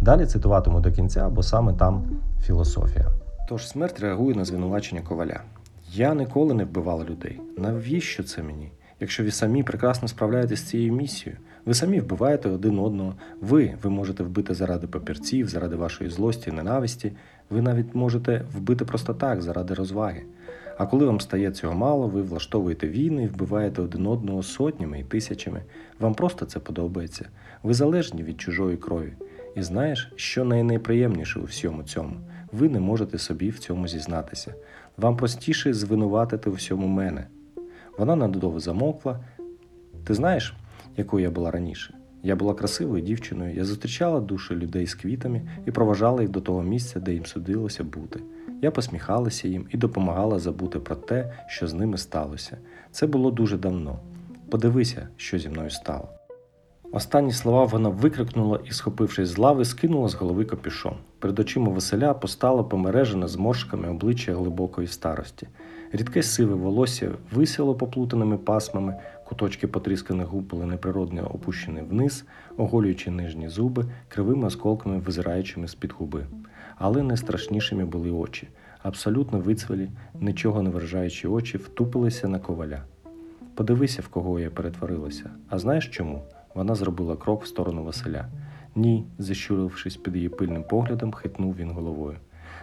Далі 0.00 0.26
цитуватиму 0.26 0.80
до 0.80 0.92
кінця, 0.92 1.28
бо 1.28 1.42
саме 1.42 1.72
там 1.72 2.04
філософія. 2.42 3.08
Тож 3.48 3.68
смерть 3.68 4.00
реагує 4.00 4.36
на 4.36 4.44
звинувачення 4.44 5.00
коваля. 5.00 5.40
Я 5.92 6.14
ніколи 6.14 6.54
не 6.54 6.64
вбивала 6.64 7.04
людей. 7.04 7.40
Навіщо 7.58 8.22
це 8.22 8.42
мені? 8.42 8.72
Якщо 9.00 9.24
ви 9.24 9.30
самі 9.30 9.62
прекрасно 9.62 10.08
справляєтесь 10.08 10.60
з 10.60 10.68
цією 10.68 10.92
місією? 10.92 11.38
Ви 11.64 11.74
самі 11.74 12.00
вбиваєте 12.00 12.48
один 12.48 12.78
одного. 12.78 13.14
Ви, 13.40 13.74
ви 13.82 13.90
можете 13.90 14.22
вбити 14.22 14.54
заради 14.54 14.86
папірців, 14.86 15.48
заради 15.48 15.76
вашої 15.76 16.10
злості, 16.10 16.52
ненависті. 16.52 17.12
Ви 17.50 17.62
навіть 17.62 17.94
можете 17.94 18.44
вбити 18.54 18.84
просто 18.84 19.14
так, 19.14 19.42
заради 19.42 19.74
розваги. 19.74 20.22
А 20.78 20.86
коли 20.86 21.06
вам 21.06 21.20
стає 21.20 21.50
цього 21.50 21.74
мало, 21.74 22.08
ви 22.08 22.22
влаштовуєте 22.22 22.88
війни 22.88 23.24
і 23.24 23.26
вбиваєте 23.26 23.82
один 23.82 24.06
одного 24.06 24.42
сотнями 24.42 25.00
і 25.00 25.04
тисячами. 25.04 25.62
Вам 26.00 26.14
просто 26.14 26.46
це 26.46 26.58
подобається. 26.60 27.28
Ви 27.62 27.74
залежні 27.74 28.22
від 28.22 28.40
чужої 28.40 28.76
крові. 28.76 29.12
І 29.56 29.62
знаєш, 29.62 30.12
що 30.16 30.44
найнеприємніше 30.44 31.40
у 31.40 31.44
всьому 31.44 31.82
цьому? 31.82 32.16
Ви 32.52 32.68
не 32.68 32.80
можете 32.80 33.18
собі 33.18 33.50
в 33.50 33.58
цьому 33.58 33.88
зізнатися. 33.88 34.54
Вам 34.96 35.16
простіше 35.16 35.74
звинуватити 35.74 36.50
у 36.50 36.52
всьому 36.52 36.86
мене. 36.86 37.26
Вона 37.98 38.16
надовго 38.16 38.60
замовкла. 38.60 39.20
Ти 40.04 40.14
знаєш, 40.14 40.54
якою 40.96 41.22
я 41.22 41.30
була 41.30 41.50
раніше? 41.50 41.94
Я 42.22 42.36
була 42.36 42.54
красивою 42.54 43.02
дівчиною, 43.02 43.54
я 43.54 43.64
зустрічала 43.64 44.20
душі 44.20 44.54
людей 44.54 44.86
з 44.86 44.94
квітами 44.94 45.42
і 45.66 45.70
проважала 45.70 46.22
їх 46.22 46.30
до 46.30 46.40
того 46.40 46.62
місця, 46.62 47.00
де 47.00 47.12
їм 47.12 47.26
судилося 47.26 47.84
бути. 47.84 48.20
Я 48.62 48.70
посміхалася 48.70 49.48
їм 49.48 49.66
і 49.70 49.76
допомагала 49.76 50.38
забути 50.38 50.78
про 50.78 50.96
те, 50.96 51.32
що 51.46 51.66
з 51.66 51.74
ними 51.74 51.98
сталося. 51.98 52.58
Це 52.90 53.06
було 53.06 53.30
дуже 53.30 53.58
давно. 53.58 53.98
Подивися, 54.50 55.08
що 55.16 55.38
зі 55.38 55.48
мною 55.48 55.70
стало. 55.70 56.08
Останні 56.92 57.32
слова 57.32 57.64
вона 57.64 57.88
викрикнула 57.88 58.60
і, 58.64 58.70
схопившись 58.70 59.28
з 59.28 59.38
лави, 59.38 59.64
скинула 59.64 60.08
з 60.08 60.14
голови 60.14 60.44
капюшон. 60.44 60.96
Перед 61.18 61.38
очима 61.38 61.72
Василя 61.72 62.14
постало 62.14 62.64
помережене 62.64 63.28
зморшками 63.28 63.88
обличчя 63.88 64.34
глибокої 64.34 64.86
старості. 64.86 65.48
Рідке 65.92 66.22
сиве 66.22 66.54
волосся 66.54 67.10
висіло 67.32 67.74
поплутаними 67.74 68.38
пасмами, 68.38 68.96
куточки 69.24 69.66
потрісканих 69.66 70.26
губ 70.26 70.44
були 70.44 70.66
неприродно 70.66 71.30
опущені 71.34 71.80
вниз, 71.80 72.24
оголюючи 72.56 73.10
нижні 73.10 73.48
зуби, 73.48 73.84
кривими 74.08 74.46
осколками 74.46 74.98
визираючими 74.98 75.68
з-під 75.68 75.92
губи. 75.92 76.26
Але 76.78 77.02
найстрашнішими 77.02 77.84
були 77.84 78.10
очі. 78.10 78.48
Абсолютно 78.82 79.40
вицвелі, 79.40 79.90
нічого 80.20 80.62
не 80.62 80.70
виражаючи 80.70 81.28
очі, 81.28 81.58
втупилися 81.58 82.28
на 82.28 82.38
коваля. 82.38 82.82
Подивися, 83.54 84.02
в 84.02 84.08
кого 84.08 84.40
я 84.40 84.50
перетворилася. 84.50 85.30
А 85.48 85.58
знаєш 85.58 85.88
чому? 85.88 86.22
Вона 86.54 86.74
зробила 86.74 87.16
крок 87.16 87.44
в 87.44 87.46
сторону 87.46 87.84
Василя. 87.84 88.26
Ні, 88.74 89.06
зіщурившись 89.18 89.96
під 89.96 90.16
її 90.16 90.28
пильним 90.28 90.64
поглядом, 90.64 91.12
хитнув 91.12 91.56
він 91.56 91.70
головою. 91.70 92.16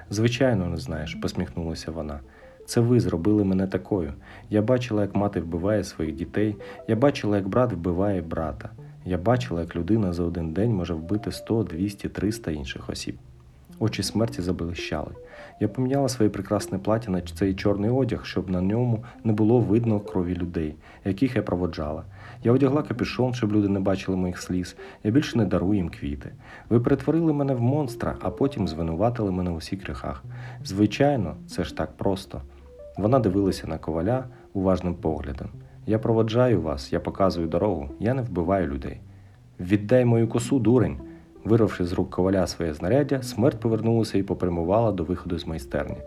Звичайно, 0.10 0.68
не 0.68 0.78
знаєш, 0.78 1.16
посміхнулася 1.16 1.92
вона. 1.92 2.20
Це 2.66 2.82
ви 2.82 3.00
зробили 3.00 3.44
мене 3.44 3.68
такою. 3.68 4.14
Я 4.50 4.62
бачила, 4.62 5.02
як 5.02 5.16
мати 5.16 5.40
вбиває 5.42 5.84
своїх 5.84 6.16
дітей, 6.16 6.56
я 6.88 6.96
бачила, 6.96 7.38
як 7.38 7.48
брат 7.48 7.74
вбиває 7.74 8.22
брата. 8.22 8.70
Я 9.06 9.18
бачила, 9.18 9.62
як 9.62 9.76
людина 9.76 10.14
за 10.14 10.24
один 10.24 10.54
день 10.54 10.74
може 10.74 10.94
вбити 10.94 11.32
100, 11.32 11.64
200, 11.64 12.10
300 12.10 12.52
інших 12.52 12.90
осіб. 12.90 13.16
Очі 13.80 14.04
смерті 14.04 14.42
заблищали. 14.42 15.12
Я 15.60 15.68
поміняла 15.68 16.10
своє 16.10 16.30
прекрасне 16.30 16.78
плаття 16.80 17.12
на 17.12 17.22
цей 17.22 17.54
чорний 17.54 17.90
одяг, 17.90 18.26
щоб 18.26 18.50
на 18.50 18.62
ньому 18.62 19.04
не 19.24 19.34
було 19.34 19.60
видно 19.60 20.00
крові 20.00 20.36
людей, 20.36 20.76
яких 21.06 21.36
я 21.36 21.44
проводжала. 21.44 22.04
Я 22.44 22.52
одягла 22.52 22.84
капюшон, 22.84 23.34
щоб 23.34 23.54
люди 23.54 23.68
не 23.68 23.80
бачили 23.80 24.18
моїх 24.18 24.42
сліз. 24.42 24.76
Я 25.04 25.12
більше 25.12 25.38
не 25.38 25.46
дарую 25.46 25.76
їм 25.76 25.90
квіти. 25.90 26.32
Ви 26.70 26.80
перетворили 26.80 27.34
мене 27.34 27.54
в 27.54 27.62
монстра, 27.62 28.16
а 28.22 28.30
потім 28.30 28.68
звинуватили 28.68 29.32
мене 29.32 29.52
у 29.52 29.58
всіх 29.58 29.84
гріхах. 29.84 30.24
Звичайно, 30.64 31.36
це 31.48 31.64
ж 31.64 31.78
так 31.78 31.98
просто. 31.98 32.42
Вона 32.98 33.20
дивилася 33.20 33.68
на 33.68 33.78
коваля 33.78 34.26
уважним 34.54 34.96
поглядом. 34.96 35.50
Я 35.86 36.00
проводжаю 36.00 36.62
вас, 36.62 36.94
я 36.94 37.00
показую 37.00 37.48
дорогу, 37.48 37.90
я 38.00 38.14
не 38.14 38.22
вбиваю 38.22 38.68
людей. 38.68 39.00
Віддай 39.60 40.06
мою 40.06 40.28
косу, 40.28 40.60
дурень. 40.60 40.98
Вирвавши 41.44 41.86
з 41.86 41.94
рук 41.94 42.10
коваля 42.10 42.48
своє 42.48 42.74
знаряддя, 42.74 43.22
смерть 43.22 43.60
повернулася 43.60 44.18
і 44.18 44.24
попрямувала 44.24 44.92
до 44.92 45.04
виходу 45.04 45.40
з 45.40 45.48
майстерні. 45.48 45.98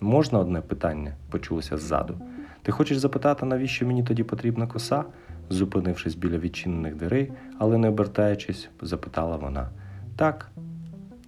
Можна 0.00 0.38
одне 0.38 0.60
питання? 0.60 1.14
почулося 1.30 1.76
ззаду. 1.76 2.14
Ти 2.62 2.72
хочеш 2.72 2.98
запитати, 2.98 3.46
навіщо 3.46 3.86
мені 3.86 4.02
тоді 4.02 4.22
потрібна 4.22 4.66
коса? 4.66 5.04
зупинившись 5.50 6.14
біля 6.14 6.38
відчинених 6.38 6.96
дверей, 6.96 7.32
але 7.58 7.78
не 7.78 7.88
обертаючись, 7.88 8.68
запитала 8.82 9.36
вона. 9.36 9.68
Так, 10.16 10.50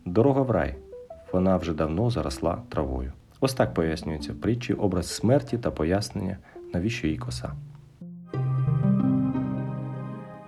дорога 0.05 0.43
в 0.43 0.51
рай. 0.51 0.75
Вона 1.33 1.57
вже 1.57 1.73
давно 1.75 2.11
заросла 2.11 2.63
травою. 2.69 3.13
Ось 3.47 3.55
так 3.55 3.75
пояснюється 3.75 4.33
в 4.33 4.37
притчі 4.37 4.75
образ 4.75 5.09
смерті 5.09 5.59
та 5.59 5.71
пояснення, 5.71 6.39
навіщо 6.75 7.07
їй 7.07 7.17
коса. 7.17 7.53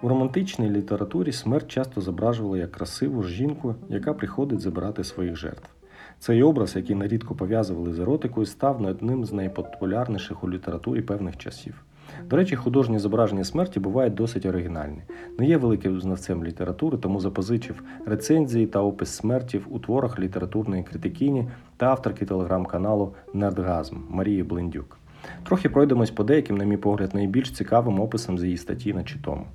У 0.03 0.09
романтичній 0.09 0.71
літературі 0.71 1.33
смерть 1.33 1.69
часто 1.69 2.01
зображувала 2.01 2.59
як 2.59 2.73
красиву 2.73 3.23
жінку, 3.23 3.75
яка 3.89 4.15
приходить 4.15 4.61
забирати 4.61 5.05
своїх 5.05 5.37
жертв. 5.37 5.71
Цей 6.19 6.43
образ, 6.43 6.77
який 6.77 6.97
нарідко 6.97 7.35
пов'язували 7.35 7.93
з 7.93 7.99
еротикою, 7.99 8.47
став 8.47 8.83
одним 8.83 9.25
з 9.25 9.33
найпопулярніших 9.33 10.45
у 10.45 10.51
літературі 10.51 11.03
певних 11.03 11.37
часів. 11.37 11.85
До 12.27 12.37
речі, 12.37 12.57
художні 12.57 12.99
зображення 12.99 13.45
смерті 13.45 13.81
бувають 13.81 14.15
досить 14.15 14.47
оригінальні. 14.47 15.03
Не 15.39 15.47
є 15.47 15.57
великим 15.57 16.01
знавцем 16.01 16.45
літератури, 16.45 16.99
тому 16.99 17.21
запозичив 17.21 17.83
рецензії 18.07 18.67
та 18.67 18.81
опис 18.81 19.11
смерті 19.11 19.59
в 19.59 19.81
творах 19.81 20.19
літературної 20.19 20.83
критикині 20.83 21.49
та 21.77 21.87
авторки 21.87 22.27
телеграм-каналу 22.27 23.15
Нердгазм 23.35 23.97
Марії 24.09 24.43
Блендюк. 24.43 24.99
Трохи 25.45 25.69
пройдемось 25.69 26.11
по 26.11 26.25
деяким, 26.25 26.57
на 26.57 26.65
мій 26.65 26.77
погляд, 26.77 27.15
найбільш 27.15 27.51
цікавим 27.51 28.01
описам 28.01 28.39
з 28.39 28.45
її 28.45 28.57
статті 28.57 28.95
на 28.95 29.05
читому. 29.05 29.47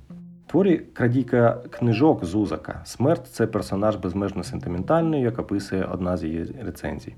Творі 0.46 0.76
крадійка 0.76 1.62
книжок 1.70 2.24
Зузака. 2.24 2.80
Смерть 2.84 3.26
це 3.26 3.46
персонаж 3.46 3.96
безмежно 3.96 4.42
сентиментальний, 4.42 5.22
як 5.22 5.38
описує 5.38 5.84
одна 5.84 6.16
з 6.16 6.24
її 6.24 6.54
рецензій. 6.64 7.14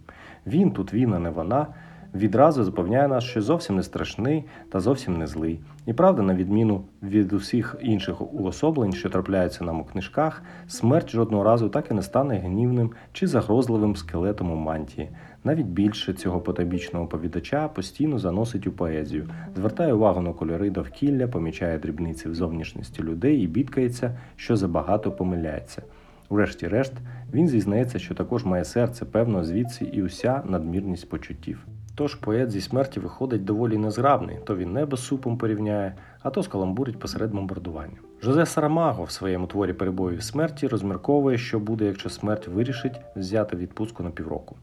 Він 0.47 0.71
тут 0.71 0.95
він, 0.95 1.15
а 1.15 1.19
не 1.19 1.31
вона. 1.31 1.67
Відразу 2.15 2.65
запевняє 2.65 3.09
нас, 3.09 3.25
що 3.25 3.43
зовсім 3.43 3.77
не 3.77 3.83
страшний 3.83 4.45
та 4.69 4.81
зовсім 4.81 5.19
не 5.19 5.27
злий. 5.27 5.61
І 5.87 5.93
правда, 5.93 6.23
на 6.23 6.35
відміну 6.35 6.85
від 7.03 7.33
усіх 7.33 7.77
інших 7.81 8.35
уособлень, 8.35 8.93
що 8.93 9.11
трапляються 9.11 9.65
нам 9.65 9.81
у 9.81 9.85
книжках, 9.85 10.43
смерть 10.69 11.11
жодного 11.11 11.45
разу 11.45 11.69
так 11.69 11.91
і 11.91 11.95
не 11.95 12.03
стане 12.03 12.39
гнівним 12.39 12.91
чи 13.13 13.27
загрозливим 13.27 13.97
скелетом 13.97 14.53
у 14.53 14.57
мантії. 14.57 15.11
Навіть 15.45 15.67
більше 15.67 16.13
цього 16.13 16.41
потойбічного 16.41 17.05
оповідача 17.05 17.69
постійно 17.69 18.19
заносить 18.19 18.67
у 18.67 18.73
поезію, 18.73 19.29
звертає 19.57 19.93
увагу 19.93 20.21
на 20.21 20.33
кольори 20.33 20.71
довкілля, 20.71 21.29
помічає 21.29 21.79
дрібниці 21.79 22.29
в 22.29 22.35
зовнішності 22.35 23.03
людей 23.03 23.41
і 23.41 23.47
бідкається, 23.47 24.19
що 24.37 24.57
забагато 24.57 25.13
помиляється. 25.13 25.83
Врешті-решт, 26.31 26.93
він 27.33 27.49
зізнається, 27.49 27.99
що 27.99 28.15
також 28.15 28.45
має 28.45 28.65
серце, 28.65 29.05
певно, 29.05 29.45
звідси 29.45 29.85
і 29.85 30.03
уся 30.03 30.43
надмірність 30.47 31.09
почуттів. 31.09 31.67
Тож 31.99 32.15
поет 32.15 32.51
зі 32.51 32.61
смерті 32.61 33.01
виходить 33.01 33.45
доволі 33.45 33.79
незграбний, 33.79 34.39
то 34.45 34.57
він 34.57 34.73
небо 34.73 34.97
з 34.97 35.07
супом 35.07 35.39
порівняє, 35.39 35.95
а 36.23 36.31
то 36.31 36.43
скаламбурить 36.43 36.99
посеред 36.99 37.31
бомбардування. 37.31 37.97
Жозе 38.23 38.47
Сарамаго 38.47 39.05
в 39.05 39.11
своєму 39.11 39.47
творі 39.47 39.73
перебоїв 39.73 40.23
смерті 40.23 40.67
розмірковує, 40.67 41.39
що 41.39 41.59
буде, 41.59 41.85
якщо 41.85 42.11
смерть 42.11 42.49
вирішить 42.49 43.01
взяти 43.17 43.57
відпустку 43.57 44.03
на 44.03 44.11
півроку. 44.11 44.57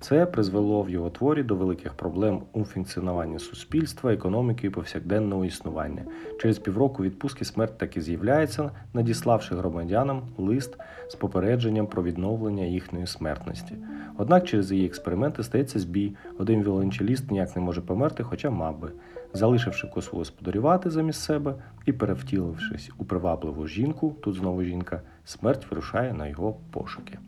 Це 0.00 0.26
призвело 0.26 0.82
в 0.82 0.90
його 0.90 1.10
творі 1.10 1.42
до 1.42 1.56
великих 1.56 1.94
проблем 1.94 2.42
у 2.52 2.64
функціонуванні 2.64 3.38
суспільства, 3.38 4.12
економіки 4.12 4.66
і 4.66 4.70
повсякденного 4.70 5.44
існування. 5.44 6.04
Через 6.40 6.58
півроку 6.58 7.02
відпустки 7.02 7.44
смерть 7.44 7.78
таки 7.78 8.00
з'являється, 8.00 8.70
надіславши 8.94 9.54
громадянам 9.54 10.22
лист 10.38 10.76
з 11.08 11.14
попередженням 11.14 11.86
про 11.86 12.02
відновлення 12.02 12.64
їхньої 12.64 13.06
смертності. 13.06 13.74
Однак 14.18 14.44
через 14.44 14.72
її 14.72 14.86
експерименти 14.86 15.42
стається 15.42 15.78
збій. 15.78 16.16
Один 16.38 16.62
віолончеліст 16.62 17.30
ніяк 17.30 17.56
не 17.56 17.62
може 17.62 17.80
померти, 17.80 18.22
хоча 18.22 18.50
мав 18.50 18.78
би. 18.78 18.92
Залишивши 19.32 19.86
косу 19.86 20.16
господарювати 20.16 20.90
замість 20.90 21.20
себе 21.20 21.54
і 21.86 21.92
перевтілившись 21.92 22.90
у 22.98 23.04
привабливу 23.04 23.66
жінку, 23.66 24.16
тут 24.22 24.34
знову 24.34 24.62
жінка, 24.62 25.02
смерть 25.24 25.66
вирушає 25.70 26.12
на 26.12 26.26
його 26.28 26.56
пошуки. 26.70 27.18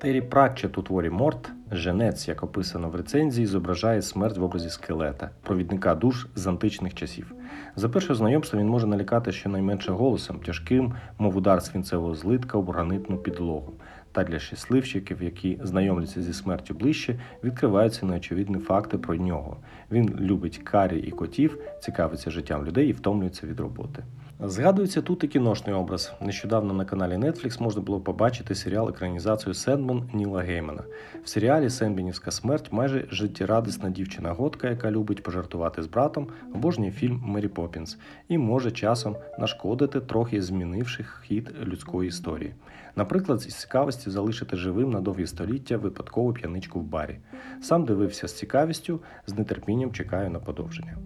Террі 0.00 0.20
Пратчет 0.20 0.78
у 0.78 0.82
творі 0.82 1.10
Морт, 1.10 1.50
женець, 1.72 2.28
як 2.28 2.42
описано 2.42 2.88
в 2.88 2.94
рецензії, 2.94 3.46
зображає 3.46 4.02
смерть 4.02 4.38
в 4.38 4.42
образі 4.42 4.70
скелета, 4.70 5.30
провідника 5.42 5.94
душ 5.94 6.26
з 6.34 6.46
античних 6.46 6.94
часів. 6.94 7.34
За 7.76 7.88
перше 7.88 8.14
знайомство 8.14 8.58
він 8.58 8.68
може 8.68 8.86
налякати 8.86 9.32
щонайменше 9.32 9.92
голосом, 9.92 10.40
тяжким, 10.40 10.94
мов 11.18 11.36
удар 11.36 11.62
свінцевого 11.62 12.14
злитка 12.14 12.58
об 12.58 12.70
гранитну 12.70 13.16
підлогу. 13.16 13.72
Та 14.12 14.24
для 14.24 14.38
щасливчиків, 14.38 15.22
які 15.22 15.58
знайомляться 15.62 16.22
зі 16.22 16.32
смертю 16.32 16.74
ближче, 16.74 17.20
відкриваються 17.44 18.06
неочевидні 18.06 18.58
факти 18.58 18.98
про 18.98 19.16
нього. 19.16 19.56
Він 19.92 20.16
любить 20.20 20.58
карі 20.58 20.98
і 20.98 21.10
котів, 21.10 21.58
цікавиться 21.80 22.30
життям 22.30 22.66
людей 22.66 22.88
і 22.88 22.92
втомлюється 22.92 23.46
від 23.46 23.60
роботи. 23.60 24.04
Згадується 24.40 25.02
тут 25.02 25.24
і 25.24 25.28
кіношний 25.28 25.74
образ. 25.74 26.12
Нещодавно 26.20 26.74
на 26.74 26.84
каналі 26.84 27.12
Netflix 27.12 27.62
можна 27.62 27.82
було 27.82 28.00
побачити 28.00 28.54
серіал 28.54 28.88
екранізацію 28.88 29.54
Сендман 29.54 30.10
Ніла 30.14 30.42
Геймана. 30.42 30.82
В 31.24 31.28
серіалі 31.28 31.70
Сенбінівська 31.70 32.30
смерть 32.30 32.72
майже 32.72 33.06
життєрадісна 33.10 33.90
дівчина-готка, 33.90 34.68
яка 34.68 34.90
любить 34.90 35.22
пожартувати 35.22 35.82
з 35.82 35.86
братом, 35.86 36.28
обожнює 36.54 36.90
фільм 36.90 37.22
Мері 37.24 37.48
Поппінс 37.48 37.98
і 38.28 38.38
може 38.38 38.70
часом 38.70 39.16
нашкодити, 39.38 40.00
трохи 40.00 40.42
змінивши 40.42 41.04
хід 41.22 41.54
людської 41.64 42.08
історії. 42.08 42.54
Наприклад, 42.96 43.40
з 43.40 43.60
цікавості 43.60 44.10
залишити 44.10 44.56
живим 44.56 44.90
на 44.90 45.00
довгі 45.00 45.26
століття 45.26 45.76
випадкову 45.76 46.32
п'яничку 46.32 46.80
в 46.80 46.82
барі. 46.82 47.18
Сам 47.62 47.84
дивився 47.84 48.28
з 48.28 48.38
цікавістю, 48.38 49.00
з 49.26 49.44
нетерпінням 49.44 49.92
чекаю 49.92 50.30
на 50.30 50.38
подовження. 50.38 50.96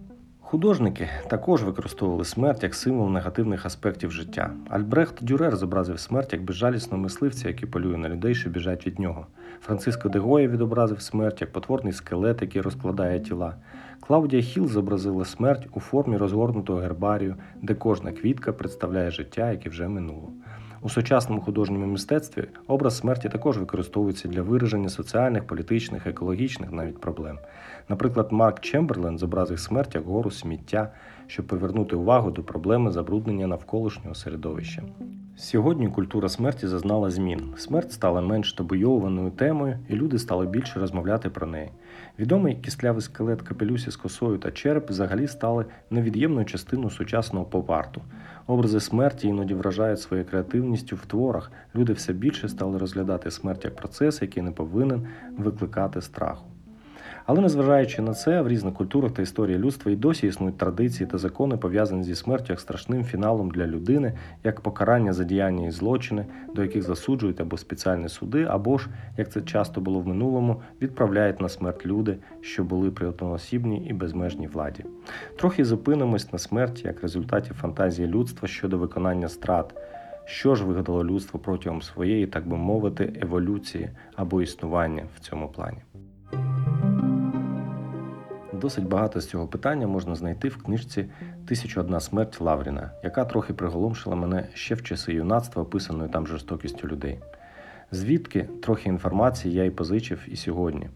Художники 0.53 1.09
також 1.27 1.63
використовували 1.63 2.25
смерть 2.25 2.63
як 2.63 2.75
символ 2.75 3.09
негативних 3.09 3.65
аспектів 3.65 4.11
життя. 4.11 4.51
Альбрехт 4.69 5.23
Дюрер 5.23 5.55
зобразив 5.55 5.99
смерть 5.99 6.33
як 6.33 6.43
безжалісного 6.43 7.03
мисливця, 7.03 7.47
який 7.47 7.69
полює 7.69 7.97
на 7.97 8.09
людей, 8.09 8.35
що 8.35 8.49
біжать 8.49 8.87
від 8.87 8.99
нього. 8.99 9.27
Франциско 9.61 10.09
де 10.09 10.19
Гоя 10.19 10.47
відобразив 10.47 11.01
смерть 11.01 11.41
як 11.41 11.51
потворний 11.51 11.93
скелет, 11.93 12.41
який 12.41 12.61
розкладає 12.61 13.19
тіла. 13.19 13.55
Клаудія 13.99 14.41
Хіл 14.41 14.67
зобразила 14.67 15.25
смерть 15.25 15.67
у 15.73 15.79
формі 15.79 16.17
розгорнутого 16.17 16.79
гербарію, 16.79 17.35
де 17.61 17.75
кожна 17.75 18.11
квітка 18.11 18.53
представляє 18.53 19.11
життя, 19.11 19.51
яке 19.51 19.69
вже 19.69 19.87
минуло. 19.87 20.29
У 20.83 20.89
сучасному 20.89 21.41
художньому 21.41 21.85
мистецтві 21.85 22.43
образ 22.67 22.97
смерті 22.97 23.29
також 23.29 23.57
використовується 23.57 24.27
для 24.27 24.41
вираження 24.41 24.89
соціальних, 24.89 25.47
політичних, 25.47 26.07
екологічних 26.07 26.71
навіть 26.71 27.01
проблем. 27.01 27.39
Наприклад, 27.89 28.27
Марк 28.31 28.59
Чемберлен 28.59 29.17
зобразив 29.17 29.59
смерть 29.59 29.95
як 29.95 30.05
гору 30.05 30.31
сміття, 30.31 30.91
щоб 31.27 31.47
повернути 31.47 31.95
увагу 31.95 32.31
до 32.31 32.43
проблеми 32.43 32.91
забруднення 32.91 33.47
навколишнього 33.47 34.15
середовища. 34.15 34.83
Сьогодні 35.37 35.87
культура 35.87 36.29
смерті 36.29 36.67
зазнала 36.67 37.09
змін. 37.09 37.53
Смерть 37.57 37.91
стала 37.91 38.21
менш 38.21 38.53
табуйованою 38.53 39.31
темою, 39.31 39.79
і 39.89 39.93
люди 39.93 40.19
стали 40.19 40.45
більше 40.45 40.79
розмовляти 40.79 41.29
про 41.29 41.47
неї. 41.47 41.69
Відомий 42.19 42.55
кислявий 42.55 43.01
скелет 43.01 43.41
капелюсі 43.41 43.91
з 43.91 43.95
косою 43.95 44.37
та 44.37 44.51
череп 44.51 44.89
взагалі 44.89 45.27
стали 45.27 45.65
невід'ємною 45.89 46.45
частиною 46.45 46.89
сучасного 46.89 47.45
поп-арту. 47.45 48.01
Образи 48.47 48.79
смерті 48.79 49.27
іноді 49.27 49.53
вражають 49.53 50.01
своєю 50.01 50.29
креативністю 50.29 50.95
в 50.95 51.05
творах. 51.05 51.51
Люди 51.75 51.93
все 51.93 52.13
більше 52.13 52.49
стали 52.49 52.77
розглядати 52.77 53.31
смерть 53.31 53.65
як 53.65 53.75
процес, 53.75 54.21
який 54.21 54.43
не 54.43 54.51
повинен 54.51 55.07
викликати 55.37 56.01
страху. 56.01 56.52
Але 57.25 57.41
незважаючи 57.41 58.01
на 58.01 58.13
це, 58.13 58.41
в 58.41 58.47
різних 58.47 58.73
культурах 58.73 59.11
та 59.11 59.21
історії 59.21 59.57
людства 59.57 59.91
і 59.91 59.95
досі 59.95 60.27
існують 60.27 60.57
традиції 60.57 61.07
та 61.07 61.17
закони, 61.17 61.57
пов'язані 61.57 62.03
зі 62.03 62.15
смертю 62.15 62.45
як 62.49 62.59
страшним 62.59 63.03
фіналом 63.03 63.51
для 63.51 63.67
людини, 63.67 64.13
як 64.43 64.61
покарання 64.61 65.13
за 65.13 65.23
діяння 65.23 65.67
і 65.67 65.71
злочини, 65.71 66.25
до 66.55 66.61
яких 66.61 66.83
засуджують 66.83 67.41
або 67.41 67.57
спеціальні 67.57 68.09
суди, 68.09 68.43
або 68.43 68.77
ж, 68.77 68.89
як 69.17 69.31
це 69.31 69.41
часто 69.41 69.81
було 69.81 69.99
в 69.99 70.07
минулому, 70.07 70.61
відправляють 70.81 71.41
на 71.41 71.49
смерть 71.49 71.85
люди, 71.85 72.17
що 72.41 72.63
були 72.63 72.91
при 72.91 73.07
одноосібній 73.07 73.85
і 73.87 73.93
безмежній 73.93 74.47
владі. 74.47 74.85
Трохи 75.37 75.65
зупинимось 75.65 76.33
на 76.33 76.39
смерті 76.39 76.87
як 76.87 77.01
результаті 77.01 77.51
фантазії 77.53 78.07
людства 78.07 78.47
щодо 78.47 78.77
виконання 78.77 79.29
страт. 79.29 79.73
Що 80.25 80.55
ж 80.55 80.65
вигадало 80.65 81.03
людство 81.03 81.39
протягом 81.39 81.81
своєї, 81.81 82.27
так 82.27 82.47
би 82.47 82.57
мовити, 82.57 83.13
еволюції 83.21 83.89
або 84.15 84.41
існування 84.41 85.03
в 85.15 85.19
цьому 85.19 85.47
плані? 85.47 85.77
Досить 88.63 88.87
багато 88.87 89.21
з 89.21 89.27
цього 89.27 89.47
питання 89.47 89.87
можна 89.87 90.15
знайти 90.15 90.49
в 90.49 90.63
книжці 90.63 91.05
«1001 91.47 91.99
смерть 91.99 92.41
Лавріна, 92.41 92.91
яка 93.03 93.25
трохи 93.25 93.53
приголомшила 93.53 94.15
мене 94.15 94.47
ще 94.53 94.75
в 94.75 94.83
часи 94.83 95.13
юнацтва, 95.13 95.63
описаною 95.63 96.09
там 96.09 96.27
жорстокістю 96.27 96.87
людей. 96.87 97.19
Звідки 97.91 98.49
трохи 98.61 98.89
інформації 98.89 99.53
я 99.55 99.63
й 99.63 99.69
позичив 99.69 100.19
і 100.27 100.35
сьогодні 100.35 100.89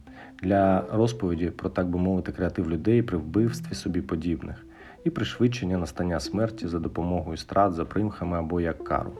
для 0.43 0.83
розповіді 0.91 1.49
про, 1.49 1.69
так 1.69 1.87
би 1.87 1.99
мовити, 1.99 2.31
креатив 2.31 2.69
людей 2.69 3.01
при 3.01 3.17
вбивстві 3.17 3.75
собі 3.75 4.01
подібних 4.01 4.65
і 5.03 5.09
пришвидшення 5.09 5.77
настання 5.77 6.19
смерті 6.19 6.67
за 6.67 6.79
допомогою 6.79 7.37
страт 7.37 7.73
за 7.73 7.85
примхами 7.85 8.37
або 8.37 8.61
як 8.61 8.83
кару. 8.83 9.11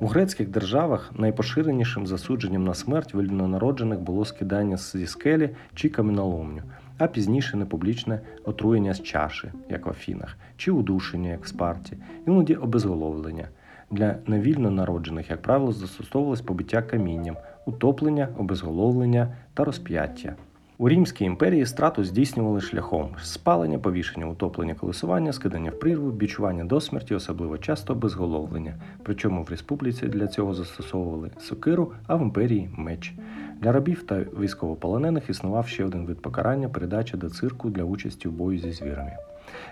У 0.00 0.06
грецьких 0.06 0.48
державах 0.48 1.10
найпоширенішим 1.18 2.06
засудженням 2.06 2.64
на 2.64 2.74
смерть 2.74 3.14
вільнонароджених 3.14 4.00
було 4.00 4.24
скидання 4.24 4.76
зі 4.76 5.06
скелі 5.06 5.50
чи 5.74 5.88
каменоломню, 5.88 6.62
а 6.98 7.06
пізніше 7.06 7.56
непублічне 7.56 8.20
отруєння 8.44 8.94
з 8.94 9.02
чаші, 9.02 9.48
як 9.68 9.86
в 9.86 9.90
Афінах, 9.90 10.36
чи 10.56 10.70
удушення, 10.70 11.30
як 11.30 11.44
в 11.44 11.48
Спарті, 11.48 11.96
іноді 12.26 12.54
обезголовлення. 12.54 13.48
Для 13.90 14.16
невільно 14.26 14.70
народжених, 14.70 15.30
як 15.30 15.42
правило, 15.42 15.72
застосовувалось 15.72 16.40
побиття 16.40 16.82
камінням, 16.82 17.36
утоплення, 17.66 18.28
обезголовлення 18.38 19.36
та 19.54 19.64
розп'яття. 19.64 20.36
У 20.78 20.88
Римській 20.88 21.24
імперії 21.24 21.66
страту 21.66 22.04
здійснювали 22.04 22.60
шляхом 22.60 23.10
спалення, 23.22 23.78
повішення, 23.78 24.26
утоплення, 24.26 24.74
колесування, 24.74 25.32
скидання 25.32 25.70
в 25.70 25.78
прірву, 25.78 26.10
бічування 26.10 26.64
до 26.64 26.80
смерті, 26.80 27.14
особливо 27.14 27.58
часто 27.58 27.94
безголовлення. 27.94 28.74
Причому 29.02 29.42
в 29.42 29.50
республіці 29.50 30.06
для 30.06 30.26
цього 30.26 30.54
застосовували 30.54 31.30
сокиру, 31.40 31.92
а 32.06 32.16
в 32.16 32.22
імперії 32.22 32.70
меч. 32.76 33.14
Для 33.60 33.72
рабів 33.72 34.02
та 34.02 34.20
військовополонених 34.40 35.30
існував 35.30 35.68
ще 35.68 35.84
один 35.84 36.06
вид 36.06 36.22
покарання 36.22 36.68
передача 36.68 37.16
до 37.16 37.30
цирку 37.30 37.70
для 37.70 37.84
участі 37.84 38.28
в 38.28 38.32
бою 38.32 38.58
зі 38.58 38.72
звірами. 38.72 39.12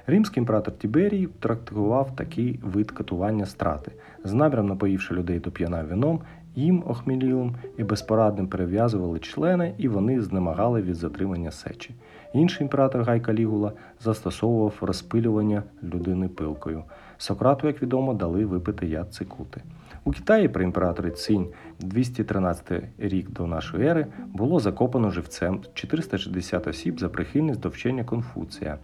Римський 0.07 0.40
імператор 0.40 0.75
Тіберій 0.79 1.29
трактував 1.40 2.16
такий 2.16 2.61
вид 2.62 2.90
катування 2.90 3.47
страти, 3.47 3.92
з 4.25 4.33
наміром 4.33 4.66
напоївши 4.66 5.14
людей 5.14 5.38
до 5.38 5.51
п'яна 5.51 5.83
вином, 5.83 6.21
їм 6.57 6.85
охмілілим 6.87 7.55
і 7.79 7.85
безпорадним 7.85 8.49
перев'язували 8.49 9.18
члени, 9.18 9.75
і 9.79 9.88
вони 9.88 10.23
знемагали 10.23 10.83
від 10.83 10.95
затримання 10.95 11.51
сечі. 11.51 11.95
Інший 12.33 12.62
імператор 12.62 13.03
Гай 13.03 13.21
Калігула 13.21 13.73
застосовував 14.01 14.75
розпилювання 14.81 15.62
людини 15.83 16.29
пилкою. 16.29 16.85
Сократу, 17.18 17.66
як 17.66 17.83
відомо, 17.83 18.14
дали 18.14 18.45
випити 18.45 18.87
яд 18.87 19.14
цикути. 19.14 19.62
У 20.05 20.12
Китаї 20.12 20.49
при 20.49 20.64
імператорі 20.64 21.11
Цінь 21.11 21.47
213 21.81 22.83
рік 22.99 23.31
до 23.31 23.47
нашої 23.47 23.87
ери 23.87 24.07
було 24.27 24.61
закопано 24.61 25.11
живцем 25.11 25.61
460 25.75 26.66
осіб 26.66 27.01
за 27.01 27.09
прихильність 27.09 27.61
до 27.61 27.68
вчення 27.68 28.05
Конфуція. 28.05 28.79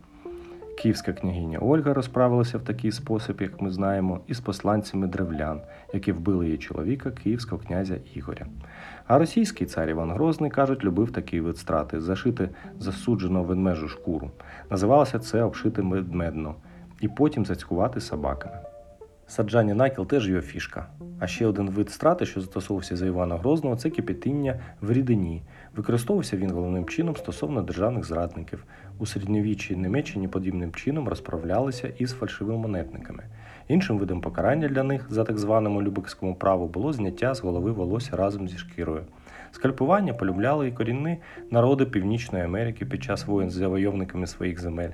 Київська 0.79 1.13
княгиня 1.13 1.59
Ольга 1.59 1.95
розправилася 1.95 2.59
в 2.59 2.63
такий 2.63 2.93
спосіб, 2.93 3.41
як 3.41 3.61
ми 3.61 3.71
знаємо, 3.71 4.21
із 4.27 4.41
посланцями 4.41 5.07
древлян, 5.07 5.61
які 5.93 6.13
вбили 6.13 6.45
її 6.45 6.59
чоловіка, 6.59 7.11
київського 7.11 7.63
князя 7.67 7.97
Ігоря. 8.15 8.47
А 9.07 9.19
російський 9.19 9.67
цар 9.67 9.91
Іван 9.91 10.11
Грозний, 10.11 10.51
кажуть, 10.51 10.85
любив 10.85 11.13
такий 11.13 11.41
вид 11.41 11.59
страти 11.59 12.01
зашити 12.01 12.49
засудженого 12.79 13.45
ведмежу 13.45 13.89
шкуру. 13.89 14.31
Називалося 14.71 15.19
це 15.19 15.43
обшити 15.43 15.83
медмедно 15.83 16.55
і 17.01 17.09
потім 17.09 17.47
зацькувати 17.47 18.01
собаками. 18.01 18.59
Саджання 19.27 19.75
накіл 19.75 20.07
теж 20.07 20.29
його 20.29 20.41
фішка. 20.41 20.87
А 21.21 21.27
ще 21.27 21.47
один 21.47 21.71
вид 21.71 21.91
страти, 21.91 22.27
що 22.27 22.41
застосовувався 22.41 22.97
за 22.97 23.07
Івана 23.07 23.37
Грозного, 23.37 23.77
це 23.77 23.91
кипятіння 23.91 24.61
в 24.81 24.93
рідині. 24.93 25.43
Використовувався 25.77 26.37
він 26.37 26.51
головним 26.51 26.85
чином 26.85 27.17
стосовно 27.17 27.63
державних 27.63 28.05
зрадників. 28.05 28.65
У 29.01 29.07
середньовіччі 29.07 29.77
Німеччині 29.77 30.29
подібним 30.29 30.73
чином 30.73 31.09
розправлялися 31.09 31.93
із 31.99 32.13
фальшивими 32.13 32.59
монетниками. 32.59 33.23
Іншим 33.69 33.99
видом 33.99 34.21
покарання 34.21 34.69
для 34.69 34.83
них 34.83 35.07
за 35.11 35.25
так 35.25 35.39
званому 35.39 35.83
любекському 35.83 36.35
праву 36.35 36.69
було 36.69 36.93
зняття 36.93 37.35
з 37.35 37.41
голови 37.41 37.73
волосся 37.73 38.17
разом 38.17 38.49
зі 38.49 38.59
шкірою. 38.59 39.03
Скальпування 39.53 40.15
полюбляли 40.15 40.69
і 40.69 40.73
корінні 40.73 41.19
народи 41.51 41.87
Північної 41.87 42.45
Америки 42.45 42.87
під 42.87 43.03
час 43.03 43.27
воєн 43.27 43.51
з 43.51 43.55
завойовниками 43.55 44.27
своїх 44.27 44.61
земель. 44.61 44.91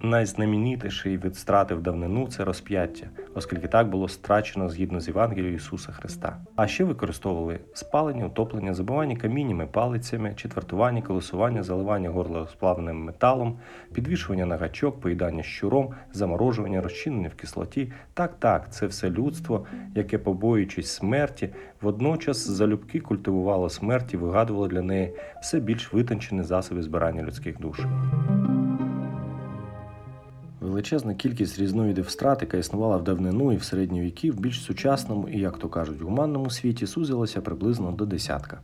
Найзнаменітіший 0.00 1.18
від 1.18 1.36
страти 1.36 1.74
в 1.74 1.82
давнину 1.82 2.28
це 2.28 2.44
розп'яття, 2.44 3.06
оскільки 3.34 3.68
так 3.68 3.88
було 3.88 4.08
страчено 4.08 4.68
згідно 4.68 5.00
з 5.00 5.08
Євангелією 5.08 5.54
Ісуса 5.54 5.92
Христа. 5.92 6.36
А 6.56 6.66
ще 6.66 6.84
використовували 6.84 7.58
спалення, 7.74 8.26
утоплення, 8.26 8.74
забивання 8.74 9.16
каміннями, 9.16 9.66
палицями, 9.66 10.34
четвертування, 10.36 11.02
колесування, 11.02 11.62
заливання 11.62 12.10
горла 12.10 12.38
розплавленим 12.38 13.04
металом, 13.04 13.58
підвішування 13.94 14.46
на 14.46 14.56
гачок, 14.56 15.00
поїдання 15.00 15.42
щуром, 15.42 15.94
заморожування, 16.12 16.80
розчинення 16.80 17.28
в 17.28 17.34
кислоті. 17.34 17.92
Так, 18.14 18.34
так, 18.38 18.72
це 18.72 18.86
все 18.86 19.10
людство, 19.10 19.66
яке, 19.94 20.18
побоюючись 20.18 20.90
смерті, 20.90 21.48
водночас 21.80 22.48
залюбки 22.48 23.00
культивувало 23.00 23.68
смерть 23.68 24.14
і 24.14 24.16
вигадувало 24.16 24.68
для 24.68 24.82
неї 24.82 25.14
все 25.42 25.60
більш 25.60 25.92
витончені 25.92 26.42
засоби 26.42 26.82
збирання 26.82 27.22
людських 27.22 27.60
душ. 27.60 27.80
Величезна 30.62 31.14
кількість 31.14 31.58
різновидів 31.58 32.10
страт, 32.10 32.42
яка 32.42 32.56
існувала 32.56 32.96
в 32.96 33.04
давнину 33.04 33.52
і 33.52 33.56
в 33.56 33.64
середні 33.64 34.00
віки, 34.00 34.30
в 34.30 34.40
більш 34.40 34.60
сучасному 34.60 35.28
і, 35.28 35.38
як 35.38 35.58
то 35.58 35.68
кажуть, 35.68 36.02
гуманному 36.02 36.50
світі 36.50 36.86
сузилася 36.86 37.40
приблизно 37.40 37.92
до 37.92 38.06
десятка. 38.06 38.60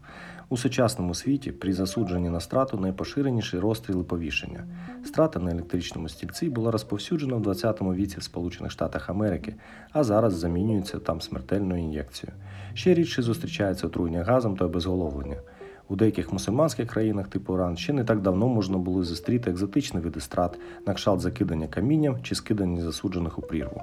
У 0.48 0.56
сучасному 0.56 1.14
світі 1.14 1.52
при 1.52 1.72
засудженні 1.72 2.30
на 2.30 2.40
страту 2.40 2.80
найпоширеніші 2.80 3.58
розстріли 3.58 4.04
повішення. 4.04 4.64
Страта 5.04 5.40
на 5.40 5.50
електричному 5.50 6.08
стільці 6.08 6.50
була 6.50 6.70
розповсюджена 6.70 7.36
в 7.36 7.42
20 7.42 7.82
віці 7.82 8.18
в 8.18 8.22
Сполучених 8.22 8.72
Штатах 8.72 9.10
Америки, 9.10 9.54
а 9.92 10.04
зараз 10.04 10.34
замінюється 10.34 10.98
там 10.98 11.20
смертельною 11.20 11.82
ін'єкцією. 11.82 12.38
Ще 12.74 12.94
рідше 12.94 13.22
зустрічається 13.22 13.86
отруєння 13.86 14.24
газом 14.24 14.56
та 14.56 14.64
обезголовлення. 14.64 15.36
У 15.88 15.96
деяких 15.96 16.32
мусульманських 16.32 16.90
країнах 16.90 17.28
типу 17.28 17.54
Иран 17.54 17.76
ще 17.76 17.92
не 17.92 18.04
так 18.04 18.20
давно 18.20 18.48
можна 18.48 18.78
було 18.78 19.04
зустріти 19.04 19.50
екзотичні 19.50 20.00
види 20.00 20.20
страт, 20.20 20.58
на 20.86 20.94
кшталт 20.94 21.20
закидання 21.20 21.66
камінням 21.66 22.16
чи 22.22 22.34
скидання 22.34 22.82
засуджених 22.82 23.38
у 23.38 23.42
прірву. 23.42 23.80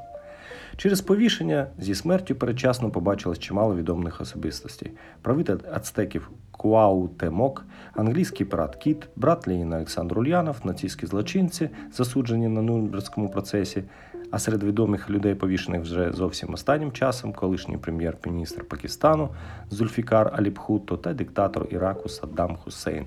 Через 0.77 1.01
повішення 1.01 1.67
зі 1.79 1.95
смертю 1.95 2.35
передчасно 2.35 2.89
побачилось 2.89 3.39
чимало 3.39 3.75
відомих 3.75 4.21
особистостей: 4.21 4.91
правитель 5.21 5.57
ацтеків 5.73 6.31
Куаутемок, 6.51 7.65
англійський 7.93 8.45
пірат 8.45 8.75
Кіт, 8.75 9.07
брат 9.15 9.47
Леніна 9.47 9.75
Олександр 9.75 10.19
Ульянов, 10.19 10.55
нацистські 10.63 11.05
злочинці, 11.05 11.69
засуджені 11.93 12.47
на 12.47 12.61
Нюрнберзькому 12.61 13.29
процесі. 13.29 13.83
А 14.31 14.39
серед 14.39 14.63
відомих 14.63 15.09
людей, 15.09 15.35
повішених 15.35 15.81
вже 15.81 16.11
зовсім 16.11 16.53
останнім 16.53 16.91
часом, 16.91 17.33
колишній 17.33 17.77
прем'єр-міністр 17.77 18.63
Пакистану 18.63 19.29
Зульфікар 19.69 20.31
Аліпхутто 20.35 20.97
та 20.97 21.13
диктатор 21.13 21.67
Іраку 21.69 22.09
Саддам 22.09 22.55
Хусейн. 22.55 23.05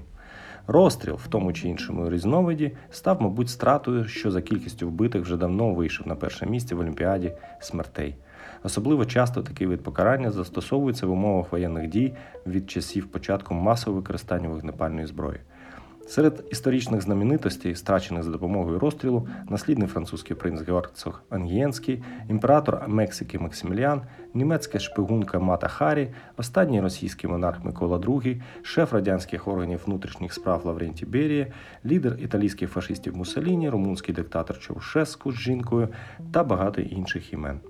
Розстріл 0.66 1.14
в 1.14 1.26
тому 1.28 1.52
чи 1.52 1.68
іншому 1.68 2.11
різновиді 2.11 2.72
став, 2.90 3.22
мабуть, 3.22 3.48
стратою, 3.48 4.04
що 4.04 4.31
за 4.31 4.42
кількістю 4.42 4.88
вбитих 4.88 5.22
вже 5.22 5.37
давно 5.37 5.74
вийшов 5.74 6.09
на 6.09 6.14
перше 6.14 6.46
місце 6.46 6.74
в 6.74 6.81
Олімпіаді 6.81 7.33
смертей. 7.61 8.14
Особливо 8.62 9.04
часто 9.04 9.42
такий 9.42 9.66
вид 9.66 9.83
покарання 9.83 10.31
застосовується 10.31 11.07
в 11.07 11.11
умовах 11.11 11.52
воєнних 11.52 11.88
дій 11.88 12.14
від 12.46 12.70
часів 12.70 13.07
початку 13.07 13.54
масового 13.54 14.00
використання 14.00 14.48
вогнепальної 14.48 15.07
зброї. 15.07 15.40
Серед 16.09 16.44
історичних 16.51 17.03
знаменитостей, 17.03 17.75
страчених 17.75 18.23
за 18.23 18.31
допомогою 18.31 18.79
розстрілу, 18.79 19.29
наслідний 19.49 19.88
французький 19.88 20.37
принц 20.37 20.62
Георгцог 20.62 21.23
Ангієнський, 21.31 22.03
імператор 22.29 22.83
Мексики 22.87 23.38
Максиміліан, 23.38 24.03
німецька 24.35 24.79
шпигунка 24.79 25.38
Мата 25.38 25.68
Харі, 25.68 26.09
останній 26.37 26.81
російський 26.81 27.31
монарх 27.31 27.64
Микола 27.64 27.99
II, 27.99 28.40
шеф 28.62 28.92
радянських 28.92 29.49
органів 29.49 29.81
внутрішніх 29.87 30.33
справ 30.33 30.64
Лаврентій 30.64 31.07
Берія, 31.07 31.47
лідер 31.85 32.16
італійських 32.21 32.71
фашистів 32.71 33.16
Муссоліні, 33.16 33.71
румунський 33.71 34.14
диктатор 34.14 34.59
Чаушеску 34.59 35.33
з 35.33 35.35
жінкою 35.35 35.88
та 36.33 36.44
багато 36.44 36.81
інших 36.81 37.33
імен. 37.33 37.61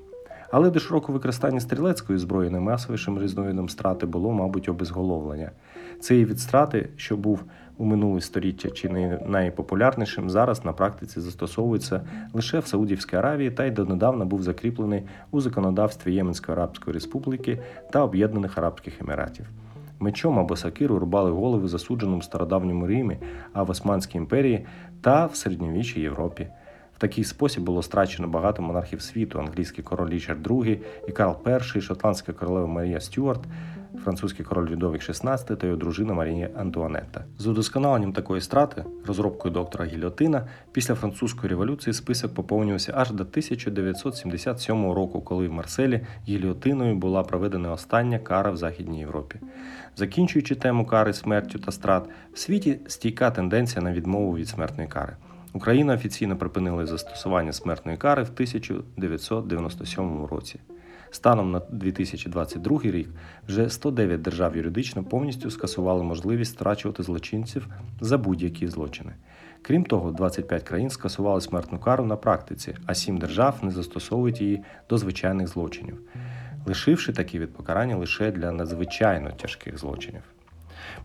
Але 0.51 0.71
до 0.71 0.81
широкого 0.81 1.13
використання 1.13 1.61
стрілецької 1.61 2.19
зброї 2.19 2.51
наймасовішим 2.51 3.23
різновидом 3.23 3.69
страти 3.69 4.07
було, 4.07 4.33
мабуть, 4.33 4.69
обезголовлення. 4.69 5.51
Цей 6.01 6.25
від 6.25 6.41
страти, 6.41 6.89
що 6.97 7.17
був 7.17 7.45
у 7.79 7.85
минуле 7.85 8.21
століття 8.21 8.71
чи 8.71 8.89
не 8.89 9.19
найпопулярнішим, 9.27 10.31
зараз 10.31 10.65
на 10.65 10.73
практиці 10.73 11.21
застосовується 11.21 12.01
лише 12.33 12.59
в 12.59 12.67
Саудівській 12.67 13.17
Аравії 13.17 13.51
та 13.51 13.65
й 13.65 13.71
донедавна 13.71 14.25
був 14.25 14.43
закріплений 14.43 15.03
у 15.31 15.41
законодавстві 15.41 16.15
Єменської 16.15 16.59
Арабської 16.59 16.95
Республіки 16.95 17.59
та 17.91 18.05
Об'єднаних 18.05 18.59
Арабських 18.59 19.03
Еміратів. 19.03 19.47
Мечом 20.01 20.39
або 20.39 20.57
сакиру 20.57 20.99
рубали 20.99 21.31
голови 21.31 21.69
засудженим 21.69 22.19
в 22.19 22.25
стародавньому 22.25 22.87
Римі, 22.87 23.17
а 23.53 23.63
в 23.63 23.71
Османській 23.71 24.19
імперії 24.19 24.67
та 25.01 25.27
в 25.27 25.37
середньовіччій 25.37 26.01
Європі. 26.01 26.47
В 26.97 27.01
такий 27.01 27.25
спосіб 27.25 27.63
було 27.63 27.83
страчено 27.83 28.29
багато 28.29 28.63
монархів 28.63 29.03
світу: 29.03 29.39
англійський 29.39 29.85
король 29.85 30.11
Річард 30.11 30.47
II 30.47 30.79
і 31.09 31.13
Карл 31.13 31.37
І, 31.77 31.81
шотландська 31.81 32.33
королева 32.33 32.67
Марія 32.67 33.01
Стюарт, 33.01 33.41
французький 34.05 34.45
король 34.45 34.69
Людовик 34.69 35.01
XVI 35.01 35.57
та 35.57 35.67
його 35.67 35.79
дружина 35.79 36.15
Марія 36.15 36.51
Антуанетта. 36.57 37.25
З 37.39 37.47
удосконаленням 37.47 38.13
такої 38.13 38.41
страти, 38.41 38.85
розробкою 39.07 39.55
доктора 39.55 39.85
Гільотина, 39.85 40.47
після 40.73 40.95
французької 40.95 41.51
революції 41.51 41.95
список 41.95 42.35
поповнювався 42.35 42.93
аж 42.97 43.11
до 43.11 43.23
1977 43.23 44.91
року, 44.91 45.21
коли 45.21 45.49
в 45.49 45.53
Марселі 45.53 46.01
гільотиною 46.29 46.95
була 46.95 47.23
проведена 47.23 47.73
остання 47.73 48.19
кара 48.19 48.51
в 48.51 48.57
Західній 48.57 49.01
Європі. 49.01 49.41
Закінчуючи 49.97 50.55
тему 50.55 50.87
кари 50.87 51.13
смертю 51.13 51.59
та 51.59 51.73
страт, 51.73 52.09
в 52.33 52.39
світі 52.39 52.79
стійка 52.87 53.31
тенденція 53.31 53.83
на 53.83 53.93
відмову 53.93 54.37
від 54.37 54.49
смертної 54.49 54.89
кари. 54.89 55.17
Україна 55.53 55.95
офіційно 55.95 56.37
припинила 56.37 56.87
застосування 56.87 57.53
смертної 57.53 57.99
кари 57.99 58.23
в 58.23 58.31
1997 58.35 60.25
році. 60.25 60.61
Станом 61.11 61.51
на 61.51 61.61
2022 61.71 62.81
рік 62.83 63.09
вже 63.49 63.71
109 63.71 64.23
держав 64.23 64.57
юридично 64.57 65.05
повністю 65.05 65.51
скасували 65.51 66.03
можливість 66.03 66.53
страчувати 66.53 67.03
злочинців 67.03 67.69
за 68.01 68.19
будь-які 68.19 68.69
злочини. 68.69 69.13
Крім 69.63 69.85
того, 69.85 70.11
25 70.11 70.63
країн 70.63 70.91
скасували 70.91 71.41
смертну 71.41 71.79
кару 71.79 72.05
на 72.05 72.17
практиці, 72.17 72.75
а 72.87 72.95
7 72.95 73.19
держав 73.19 73.59
не 73.63 73.71
застосовують 73.71 74.41
її 74.41 74.63
до 74.91 74.99
звичайних 74.99 75.49
злочинів, 75.49 76.01
лишивши 76.67 77.13
такі 77.13 77.39
від 77.39 77.53
покарання 77.53 77.97
лише 77.97 78.31
для 78.31 78.53
надзвичайно 78.53 79.31
тяжких 79.31 79.79
злочинів. 79.79 80.23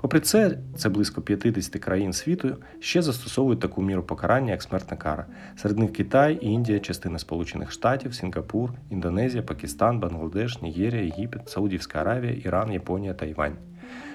Попри 0.01 0.19
це, 0.19 0.57
це 0.77 0.89
близько 0.89 1.21
50 1.21 1.75
країн 1.75 2.13
світу 2.13 2.57
ще 2.79 3.01
застосовують 3.01 3.59
таку 3.59 3.81
міру 3.81 4.03
покарання, 4.03 4.51
як 4.51 4.63
смертна 4.63 4.97
кара. 4.97 5.25
Серед 5.57 5.77
них 5.77 5.93
Китай, 5.93 6.37
Індія, 6.41 6.79
частина 6.79 7.19
Сполучених 7.19 7.71
Штатів, 7.71 8.15
Сінгапур, 8.15 8.73
Індонезія, 8.89 9.43
Пакистан, 9.43 9.99
Бангладеш, 9.99 10.61
Нігерія, 10.61 11.03
Єгипет, 11.03 11.49
Саудівська 11.49 11.99
Аравія, 11.99 12.33
Іран, 12.43 12.71
Японія 12.71 13.13
Тайвань. 13.13 13.55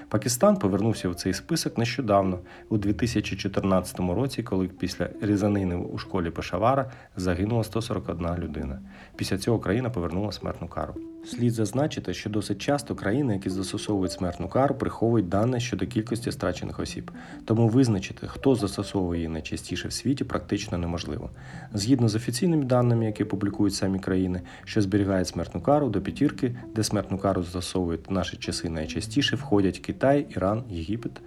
Пакистан 0.09 0.57
повернувся 0.57 1.09
в 1.09 1.15
цей 1.15 1.33
список 1.33 1.77
нещодавно, 1.77 2.39
у 2.69 2.77
2014 2.77 3.99
році, 3.99 4.43
коли 4.43 4.67
після 4.67 5.09
різанини 5.21 5.75
у 5.75 5.97
школі 5.97 6.29
Пешавара 6.29 6.91
загинула 7.15 7.63
141 7.63 8.35
людина. 8.37 8.79
Після 9.15 9.37
цього 9.37 9.59
країна 9.59 9.89
повернула 9.89 10.31
смертну 10.31 10.67
кару. 10.67 10.95
Слід 11.25 11.53
зазначити, 11.53 12.13
що 12.13 12.29
досить 12.29 12.61
часто 12.61 12.95
країни, 12.95 13.33
які 13.33 13.49
застосовують 13.49 14.11
смертну 14.11 14.47
кару, 14.47 14.75
приховують 14.75 15.29
дані 15.29 15.59
щодо 15.59 15.87
кількості 15.87 16.31
страчених 16.31 16.79
осіб. 16.79 17.11
Тому 17.45 17.67
визначити, 17.67 18.27
хто 18.27 18.55
застосовує 18.55 19.19
її 19.19 19.29
найчастіше 19.29 19.87
в 19.87 19.93
світі, 19.93 20.23
практично 20.23 20.77
неможливо. 20.77 21.29
Згідно 21.73 22.09
з 22.09 22.15
офіційними 22.15 22.65
даними, 22.65 23.05
які 23.05 23.23
публікують 23.23 23.73
самі 23.73 23.99
країни, 23.99 24.41
що 24.65 24.81
зберігають 24.81 25.27
смертну 25.27 25.61
кару 25.61 25.89
до 25.89 26.01
п'ятірки, 26.01 26.55
де 26.75 26.83
смертну 26.83 27.17
кару 27.17 27.43
застосовують 27.43 28.11
наші 28.11 28.37
часи 28.37 28.69
найчастіше, 28.69 29.35
входять 29.35 29.79
Китай, 29.79 30.27
Іран, 30.29 30.63
Єгипет, 30.69 31.21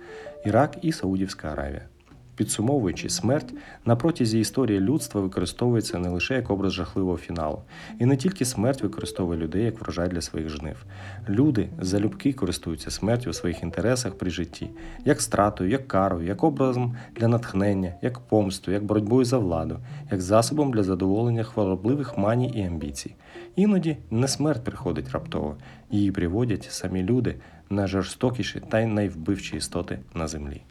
Ірак 0.47 0.77
і 0.83 0.93
Саудівська 0.93 1.49
Аравія. 1.49 1.92
Підсумовуючи, 2.37 3.09
смерть 3.09 3.55
на 3.85 3.97
протязі 3.97 4.41
історії 4.41 4.81
людства 4.81 5.21
використовується 5.21 5.99
не 5.99 6.09
лише 6.09 6.35
як 6.35 6.51
образ 6.51 6.73
жахливого 6.73 7.17
фіналу, 7.17 7.63
і 7.99 8.07
не 8.07 8.17
тільки 8.17 8.45
смерть 8.45 8.83
використовує 8.83 9.41
людей 9.41 9.65
як 9.65 9.81
врожай 9.81 10.09
для 10.09 10.21
своїх 10.21 10.49
жнив. 10.49 10.85
Люди 11.29 11.69
залюбки 11.81 12.33
користуються 12.33 12.91
смертю 12.91 13.31
у 13.31 13.33
своїх 13.33 13.63
інтересах 13.63 14.15
при 14.15 14.31
житті, 14.31 14.71
як 15.05 15.21
стратою, 15.21 15.71
як 15.71 15.89
карою, 15.89 16.27
як 16.27 16.45
образом 16.45 16.97
для 17.17 17.29
натхнення, 17.29 17.95
як 18.03 18.19
помстою, 18.19 18.75
як 18.75 18.85
боротьбою 18.85 19.25
за 19.25 19.39
владу, 19.39 19.79
як 20.11 20.21
засобом 20.21 20.73
для 20.73 20.83
задоволення 20.83 21.45
хворобливих 21.45 22.19
маній 22.19 22.53
і 22.55 22.63
амбіцій. 22.63 23.15
Іноді 23.57 23.97
не 24.11 24.29
смерть 24.29 24.65
приходить 24.65 25.11
раптово, 25.11 25.57
її 25.91 26.11
приводять 26.11 26.69
самі 26.71 27.03
люди 27.03 27.37
найжорстокіші 27.71 28.63
та 28.69 28.81
й 28.81 28.87
найвбивчі 28.87 29.57
істоти 29.57 29.99
на 30.15 30.29
землі. 30.29 30.63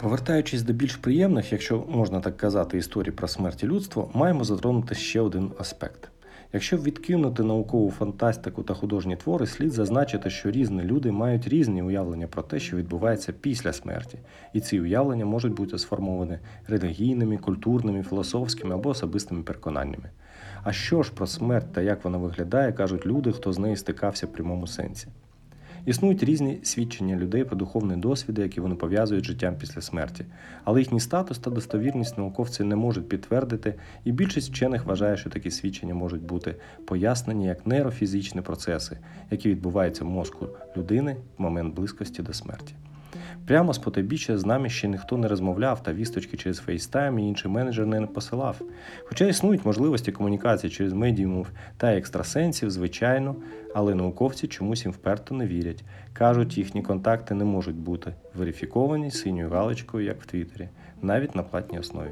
Повертаючись 0.00 0.62
до 0.62 0.72
більш 0.72 0.96
приємних, 0.96 1.52
якщо 1.52 1.84
можна 1.88 2.20
так 2.20 2.36
казати, 2.36 2.78
історій 2.78 3.10
про 3.10 3.28
смерть 3.28 3.62
і 3.62 3.66
людство, 3.66 4.10
маємо 4.14 4.44
затронути 4.44 4.94
ще 4.94 5.20
один 5.20 5.50
аспект. 5.58 6.10
Якщо 6.52 6.76
відкинути 6.76 7.42
наукову 7.42 7.90
фантастику 7.90 8.62
та 8.62 8.74
художні 8.74 9.16
твори, 9.16 9.46
слід 9.46 9.72
зазначити, 9.72 10.30
що 10.30 10.50
різні 10.50 10.82
люди 10.82 11.12
мають 11.12 11.48
різні 11.48 11.82
уявлення 11.82 12.26
про 12.26 12.42
те, 12.42 12.60
що 12.60 12.76
відбувається 12.76 13.32
після 13.32 13.72
смерті, 13.72 14.18
і 14.52 14.60
ці 14.60 14.80
уявлення 14.80 15.24
можуть 15.24 15.52
бути 15.52 15.78
сформовані 15.78 16.38
релігійними, 16.68 17.36
культурними, 17.36 18.02
філософськими 18.02 18.74
або 18.74 18.88
особистими 18.88 19.42
переконаннями. 19.42 20.10
А 20.62 20.72
що 20.72 21.02
ж 21.02 21.12
про 21.12 21.26
смерть 21.26 21.72
та 21.72 21.82
як 21.82 22.04
вона 22.04 22.18
виглядає, 22.18 22.72
кажуть 22.72 23.06
люди, 23.06 23.32
хто 23.32 23.52
з 23.52 23.58
нею 23.58 23.76
стикався 23.76 24.26
в 24.26 24.32
прямому 24.32 24.66
сенсі. 24.66 25.08
Існують 25.88 26.22
різні 26.22 26.58
свідчення 26.62 27.16
людей 27.16 27.44
про 27.44 27.56
духовні 27.56 27.96
досвіди, 27.96 28.42
які 28.42 28.60
вони 28.60 28.74
пов'язують 28.74 29.24
з 29.24 29.26
життям 29.26 29.54
після 29.58 29.80
смерті, 29.80 30.24
але 30.64 30.80
їхній 30.80 31.00
статус 31.00 31.38
та 31.38 31.50
достовірність 31.50 32.18
науковці 32.18 32.64
не 32.64 32.76
можуть 32.76 33.08
підтвердити, 33.08 33.74
і 34.04 34.12
більшість 34.12 34.50
вчених 34.50 34.84
вважає, 34.84 35.16
що 35.16 35.30
такі 35.30 35.50
свідчення 35.50 35.94
можуть 35.94 36.22
бути 36.22 36.54
пояснені 36.84 37.46
як 37.46 37.66
нейрофізичні 37.66 38.40
процеси, 38.40 38.98
які 39.30 39.48
відбуваються 39.48 40.04
в 40.04 40.08
мозку 40.08 40.48
людини 40.76 41.16
в 41.38 41.42
момент 41.42 41.74
близькості 41.74 42.22
до 42.22 42.32
смерті. 42.32 42.74
Прямо 43.46 43.72
з 43.72 43.78
потойбіччя 43.78 44.38
з 44.38 44.46
нами 44.46 44.68
ще 44.68 44.88
ніхто 44.88 45.16
не 45.16 45.28
розмовляв 45.28 45.82
та 45.82 45.92
вісточки 45.92 46.36
через 46.36 46.62
FaceTime 46.68 47.20
і 47.20 47.28
інший 47.28 47.50
менеджер 47.50 47.86
не 47.86 48.06
посилав. 48.06 48.60
Хоча 49.04 49.26
існують 49.26 49.64
можливості 49.64 50.12
комунікації 50.12 50.70
через 50.70 50.92
медіумів 50.92 51.50
та 51.76 51.92
екстрасенсів, 51.92 52.70
звичайно, 52.70 53.36
але 53.74 53.94
науковці 53.94 54.46
чомусь 54.46 54.84
їм 54.84 54.92
вперто 54.92 55.34
не 55.34 55.46
вірять. 55.46 55.84
Кажуть, 56.12 56.58
їхні 56.58 56.82
контакти 56.82 57.34
не 57.34 57.44
можуть 57.44 57.76
бути 57.76 58.12
верифіковані 58.34 59.10
синьою 59.10 59.50
галочкою, 59.50 60.06
як 60.06 60.22
в 60.22 60.26
Твіттері, 60.26 60.68
навіть 61.02 61.34
на 61.34 61.42
платній 61.42 61.78
основі. 61.78 62.10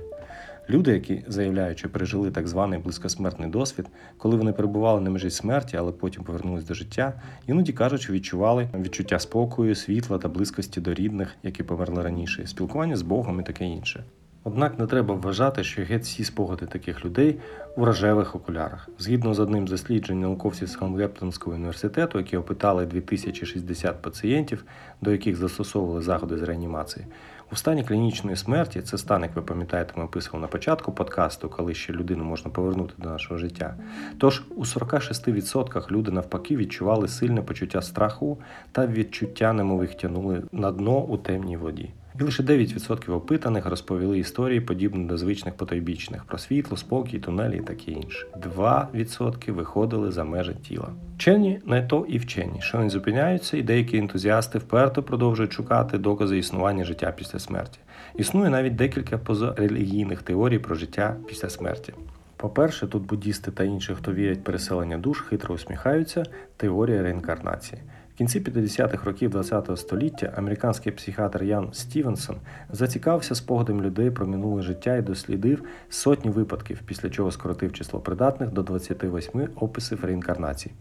Люди, 0.71 0.93
які 0.93 1.25
заявляють, 1.27 1.79
що 1.79 1.89
пережили 1.89 2.31
так 2.31 2.49
званий 2.49 2.79
близькосмертний 2.79 3.51
досвід, 3.51 3.87
коли 4.19 4.37
вони 4.37 4.53
перебували 4.53 5.01
на 5.01 5.11
межі 5.11 5.31
смерті, 5.31 5.77
але 5.77 5.93
потім 5.93 6.25
повернулись 6.25 6.65
до 6.65 6.75
життя, 6.75 7.13
іноді 7.47 7.73
кажуть, 7.73 8.01
що 8.01 8.13
відчували 8.13 8.69
відчуття 8.75 9.19
спокою, 9.19 9.75
світла 9.75 10.19
та 10.19 10.29
близькості 10.29 10.81
до 10.81 10.95
рідних, 10.95 11.35
які 11.43 11.63
померли 11.63 12.03
раніше, 12.03 12.47
спілкування 12.47 12.97
з 12.97 13.03
Богом 13.03 13.41
і 13.41 13.43
таке 13.43 13.65
інше. 13.65 14.05
Однак 14.49 14.79
не 14.79 14.87
треба 14.87 15.15
вважати, 15.15 15.65
що 15.65 15.83
геть 15.83 16.03
всі 16.03 16.25
спогади 16.25 16.67
таких 16.67 17.05
людей 17.05 17.39
у 17.77 17.85
рожевих 17.85 18.35
окулярах. 18.35 18.89
Згідно 18.99 19.35
з 19.35 19.39
одним 19.41 19.69
з 19.69 19.71
досліджень 19.71 20.21
науковців 20.21 20.69
з 20.69 20.77
Хангептонського 20.77 21.57
університету, 21.57 22.19
які 22.19 22.37
опитали 22.37 22.87
2060 22.87 24.03
пацієнтів, 24.03 24.65
до 25.01 25.13
яких 25.13 25.37
застосовували 25.37 26.03
заходи 26.03 26.39
з 26.39 26.43
реанімації, 26.43 27.07
у 27.53 27.57
стані 27.57 27.85
клінічної 27.85 28.37
смерті, 28.37 28.83
це 28.83 28.99
стан, 28.99 29.23
як 29.23 29.37
ви 29.37 29.43
пам'ятаєте, 29.43 29.93
ми 29.97 30.05
описували 30.05 30.43
на 30.43 30.49
початку 30.49 30.93
подкасту, 30.93 31.49
коли 31.49 31.75
ще 31.75 31.93
людину 31.93 32.25
можна 32.25 32.51
повернути 32.51 32.95
до 32.99 33.09
нашого 33.09 33.39
життя. 33.39 33.75
Тож 34.19 34.43
у 34.57 34.65
46% 34.65 35.91
люди 35.91 36.11
навпаки 36.11 36.57
відчували 36.57 37.09
сильне 37.09 37.43
почуття 37.43 37.83
страху 37.83 38.39
та 38.73 38.87
відчуття, 38.87 39.53
немових 39.53 39.95
тянули 39.95 40.43
на 40.53 40.73
дно 40.73 40.99
у 40.99 41.17
темній 41.17 41.57
воді. 41.57 41.91
І 42.21 42.23
лише 42.23 42.43
9% 42.43 43.13
опитаних 43.13 43.67
розповіли 43.67 44.19
історії, 44.19 44.61
подібні 44.61 45.05
до 45.05 45.19
звичних 45.19 45.55
потойбічних 45.55 46.25
про 46.25 46.39
світло, 46.39 46.77
спокій, 46.77 47.19
тунелі 47.19 47.57
і 47.57 47.61
таке 47.61 47.91
інше. 47.91 48.27
2% 48.57 49.51
виходили 49.53 50.13
за 50.13 50.25
межі 50.25 50.55
тіла. 50.69 50.89
Вчені 51.17 51.61
не 51.67 51.83
то 51.83 52.07
і 52.09 52.19
вчені, 52.19 52.61
що 52.61 52.79
не 52.79 52.91
зупиняються, 52.91 53.57
і 53.57 53.63
деякі 53.63 53.99
ентузіасти 53.99 54.59
вперто 54.59 55.03
продовжують 55.03 55.53
шукати 55.53 55.99
докази 55.99 56.39
існування 56.39 56.85
життя 56.85 57.15
після 57.17 57.39
смерті. 57.39 57.79
Існує 58.17 58.51
навіть 58.51 58.77
декілька 58.77 59.19
позарелігійних 59.19 60.23
теорій 60.23 60.59
про 60.59 60.75
життя 60.75 61.17
після 61.29 61.51
смерті. 61.51 61.93
По-перше, 62.37 62.87
тут 62.87 63.03
буддісти 63.03 63.51
та 63.51 63.65
інші, 63.65 63.95
хто 63.95 64.13
вірять 64.13 64.45
переселення 64.45 64.99
душ, 64.99 65.21
хитро 65.21 65.55
усміхаються 65.55 66.25
теорія 66.57 67.03
реінкарнації. 67.03 67.83
В 68.17 68.19
кінці 68.19 68.41
50-х 68.41 69.05
років 69.05 69.43
ХХ 69.43 69.77
століття 69.77 70.33
американський 70.37 70.93
психіатр 70.93 71.43
Ян 71.45 71.69
Стівенсон 71.73 72.37
зацікавився 72.73 73.35
спогадом 73.35 73.83
людей 73.83 74.11
про 74.11 74.27
минуле 74.27 74.63
життя 74.63 74.97
і 74.97 75.03
дослідив 75.03 75.63
сотні 75.89 76.31
випадків, 76.31 76.83
після 76.87 77.11
чого 77.11 77.31
скоротив 77.31 77.73
число 77.73 78.01
придатних 78.01 78.51
до 78.51 78.63
28 78.63 79.49
описів 79.57 80.05
реінкарнації. 80.05 80.75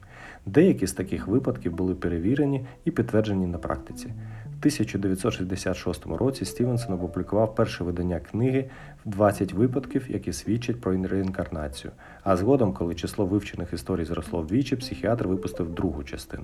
Деякі 0.46 0.88
з 0.88 0.94
таких 0.94 1.28
випадків 1.28 1.74
були 1.74 1.96
перевірені 1.96 2.66
і 2.86 2.92
підтверджені 2.92 3.48
на 3.48 3.58
практиці. 3.58 4.08
В 4.46 4.58
1966 4.60 6.06
році 6.06 6.46
Стівенсон 6.46 6.94
опублікував 6.94 7.56
перше 7.56 7.84
видання 7.84 8.20
книги 8.20 8.70
в 9.06 9.10
20 9.10 9.54
випадків, 9.54 10.06
які 10.10 10.34
свідчать 10.34 10.82
про 10.82 10.92
реінкарнацію. 10.92 11.92
А 12.24 12.38
згодом, 12.38 12.74
коли 12.74 12.96
число 12.96 13.26
вивчених 13.26 13.74
історій 13.74 14.06
зросло 14.06 14.42
вдвічі, 14.42 14.76
психіатр 14.76 15.28
випустив 15.28 15.74
другу 15.74 16.04
частину. 16.04 16.44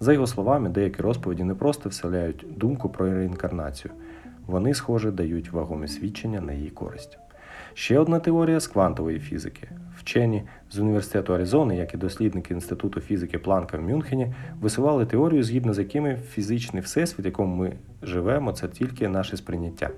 За 0.00 0.12
його 0.12 0.26
словами, 0.26 0.68
деякі 0.68 1.02
розповіді 1.02 1.44
не 1.44 1.54
просто 1.54 1.88
вселяють 1.88 2.46
думку 2.56 2.88
про 2.88 3.14
реінкарнацію, 3.14 3.94
вони, 4.46 4.74
схоже, 4.74 5.10
дають 5.10 5.52
вагомі 5.52 5.88
свідчення 5.88 6.40
на 6.40 6.52
її 6.52 6.70
користь. 6.70 7.18
Ще 7.74 7.98
одна 7.98 8.18
теорія 8.18 8.60
з 8.60 8.66
квантової 8.66 9.18
фізики. 9.18 9.68
Вчені 9.96 10.42
з 10.70 10.78
університету 10.78 11.34
Аризони, 11.34 11.76
як 11.76 11.94
і 11.94 11.96
дослідники 11.96 12.54
Інституту 12.54 13.00
фізики 13.00 13.38
Планка 13.38 13.78
в 13.78 13.82
Мюнхені, 13.82 14.34
висували 14.60 15.06
теорію, 15.06 15.42
згідно 15.42 15.74
з 15.74 15.78
якими 15.78 16.16
фізичний 16.16 16.82
всесвіт, 16.82 17.24
в 17.24 17.26
якому 17.26 17.56
ми 17.56 17.72
живемо, 18.02 18.52
це 18.52 18.68
тільки 18.68 19.08
наше 19.08 19.36
сприйняття. 19.36 19.90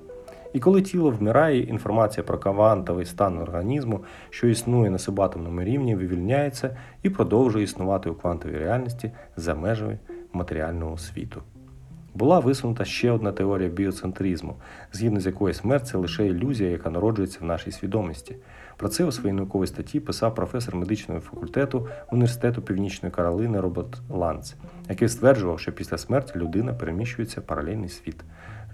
І 0.53 0.61
коли 0.61 0.83
тіло 0.83 1.11
вмирає, 1.11 1.61
інформація 1.61 2.25
про 2.25 2.39
квантовий 2.39 3.07
стан 3.07 3.39
організму, 3.39 4.01
що 4.31 4.49
існує 4.49 4.91
на 4.91 4.99
субатомному 4.99 5.63
рівні, 5.63 5.95
вивільняється 5.95 6.77
і 7.03 7.11
продовжує 7.11 7.65
існувати 7.65 8.11
у 8.11 8.15
квантовій 8.15 8.59
реальності 8.59 9.11
за 9.37 9.55
межами 9.55 9.99
матеріального 10.33 10.99
світу. 10.99 11.43
Була 12.15 12.39
висунута 12.39 12.85
ще 12.85 13.11
одна 13.11 13.33
теорія 13.33 13.69
біоцентризму, 13.69 14.57
згідно 14.93 15.21
з 15.21 15.27
якої 15.27 15.55
смерть 15.55 15.87
це 15.87 15.99
лише 15.99 16.27
ілюзія, 16.27 16.71
яка 16.71 16.91
народжується 16.91 17.39
в 17.41 17.45
нашій 17.45 17.73
свідомості. 17.73 18.37
Про 18.77 18.89
це 18.89 19.05
у 19.05 19.13
своїй 19.13 19.33
науковій 19.33 19.67
статті 19.67 20.01
писав 20.01 20.35
професор 20.35 20.77
медичного 20.77 21.21
факультету 21.21 21.89
Університету 22.13 22.63
Північної 22.63 23.13
Каролини 23.13 23.61
Роберт 23.61 24.01
Ланц, 24.11 24.55
який 24.89 25.09
стверджував, 25.09 25.61
що 25.61 25.73
після 25.73 25.99
смерті 25.99 26.33
людина 26.37 26.73
переміщується 26.73 27.41
в 27.41 27.45
паралельний 27.45 27.89
світ. 27.89 28.25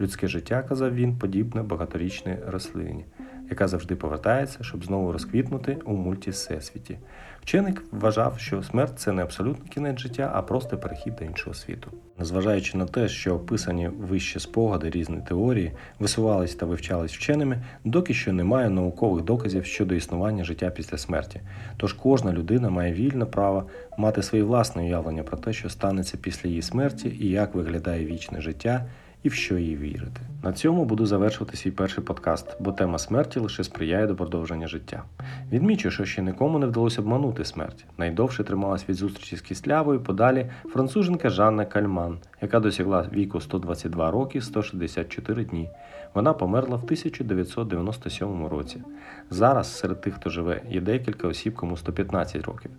Людське 0.01 0.29
життя, 0.29 0.63
казав 0.63 0.95
він, 0.95 1.19
подібне 1.19 1.63
багаторічній 1.63 2.37
рослині, 2.47 3.05
яка 3.51 3.69
завжди 3.69 3.97
повертається, 3.97 4.59
щоб 4.63 4.85
знову 4.85 5.13
розквітнути 5.13 5.79
у 5.85 5.93
мультісесвіті. 5.93 6.99
Вчений 7.43 7.75
вважав, 7.91 8.39
що 8.39 8.63
смерть 8.63 8.99
це 8.99 9.13
не 9.13 9.23
абсолютний 9.23 9.69
кінець 9.69 9.99
життя, 9.99 10.31
а 10.35 10.43
просто 10.43 10.79
перехід 10.79 11.17
до 11.17 11.25
іншого 11.25 11.55
світу. 11.55 11.91
Незважаючи 12.19 12.79
на 12.79 12.87
те, 12.87 13.09
що 13.09 13.35
описані 13.35 13.89
вище 13.89 14.41
спогади 14.41 14.91
різні 14.91 15.19
теорії 15.29 15.73
висувались 15.99 16.55
та 16.55 16.67
вивчались 16.67 17.13
вченими, 17.13 17.63
доки 17.85 18.15
що 18.15 18.33
немає 18.33 18.71
наукових 18.71 19.25
доказів 19.25 19.65
щодо 19.65 19.95
існування 19.95 20.45
життя 20.45 20.71
після 20.71 20.99
смерті. 20.99 21.41
Тож 21.77 21.93
кожна 21.93 22.33
людина 22.33 22.71
має 22.71 22.93
вільне 22.93 23.25
право 23.25 23.69
мати 23.99 24.23
своє 24.23 24.45
власне 24.45 24.83
уявлення 24.83 25.23
про 25.23 25.37
те, 25.37 25.53
що 25.53 25.69
станеться 25.69 26.19
після 26.21 26.49
її 26.49 26.63
смерті 26.63 27.17
і 27.21 27.29
як 27.29 27.55
виглядає 27.55 28.07
вічне 28.07 28.41
життя 28.41 28.87
і 29.23 29.29
в 29.29 29.33
що 29.33 29.59
їй 29.59 29.77
вірити. 29.77 30.21
На 30.45 30.53
цьому 30.53 30.85
буду 30.85 31.07
завершувати 31.07 31.57
свій 31.57 31.71
перший 31.71 32.05
подкаст, 32.05 32.57
бо 32.61 32.73
тема 32.73 32.99
смерті 32.99 33.41
лише 33.41 33.65
сприяє 33.65 34.07
до 34.07 34.17
продовження 34.17 34.67
життя. 34.67 35.03
Відмічу, 35.53 35.91
що 35.91 36.05
ще 36.05 36.23
нікому 36.23 36.59
не 36.59 36.67
вдалося 36.67 37.01
обманути 37.01 37.45
смерть. 37.45 37.85
Найдовше 37.99 38.45
трималась 38.45 38.89
від 38.89 38.97
зустрічі 38.97 39.37
з 39.37 39.41
кислявою 39.41 40.01
подалі 40.01 40.51
француженка 40.65 41.31
Жанна 41.31 41.65
Кальман, 41.65 42.19
яка 42.41 42.61
досягла 42.61 43.09
віку 43.13 43.41
122 43.41 44.11
роки 44.11 44.41
164 44.41 45.45
дні. 45.45 45.69
Вона 46.15 46.33
померла 46.33 46.77
в 46.77 46.83
1997 46.85 48.47
році. 48.47 48.83
Зараз 49.31 49.79
серед 49.79 50.01
тих, 50.01 50.15
хто 50.15 50.31
живе, 50.31 50.63
є 50.71 50.81
декілька 50.81 51.29
осіб, 51.29 51.55
кому 51.55 51.77
115 51.77 52.45
років. 52.45 52.71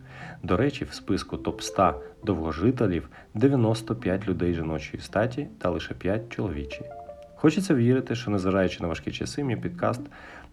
До 0.44 0.58
речі, 0.58 0.86
в 0.86 0.94
списку 0.94 1.38
топ 1.38 1.62
100 1.62 2.02
довгожителів 2.24 3.10
95 3.34 4.28
людей 4.28 4.54
жіночої 4.54 5.04
статі 5.04 5.48
та 5.58 5.70
лише 5.70 5.94
5 5.94 6.30
чоловічі. 6.30 6.82
Хочеться 7.44 7.76
вірити, 7.76 8.16
що 8.16 8.32
незважаючи 8.32 8.78
на 8.82 8.88
важкі 8.88 9.12
часи, 9.12 9.44
мій 9.44 9.56
підкаст 9.56 10.02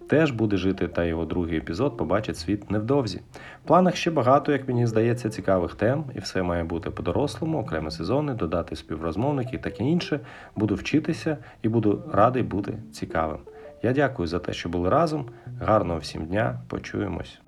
теж 0.08 0.30
буде 0.30 0.56
жити, 0.56 0.88
та 0.88 1.04
його 1.04 1.24
другий 1.24 1.58
епізод 1.58 1.96
побачить 1.96 2.36
світ 2.36 2.70
невдовзі. 2.70 3.20
В 3.64 3.68
планах 3.68 3.96
ще 3.96 4.10
багато, 4.10 4.52
як 4.52 4.68
мені 4.68 4.86
здається, 4.86 5.30
цікавих 5.30 5.74
тем, 5.74 6.04
і 6.14 6.18
все 6.18 6.42
має 6.42 6.64
бути 6.64 6.90
по-дорослому, 6.90 7.58
окремі 7.58 7.90
сезони, 7.90 8.34
додати 8.34 8.76
співрозмовники 8.76 9.56
і 9.56 9.58
таке 9.58 9.84
інше. 9.84 10.20
Буду 10.56 10.74
вчитися 10.74 11.36
і 11.62 11.68
буду 11.68 12.02
радий 12.12 12.42
бути 12.42 12.72
цікавим. 12.92 13.38
Я 13.82 13.92
дякую 13.92 14.26
за 14.26 14.38
те, 14.38 14.52
що 14.52 14.68
були 14.68 14.90
разом. 14.90 15.26
Гарного 15.60 15.98
всім 15.98 16.26
дня, 16.26 16.60
почуємось. 16.68 17.38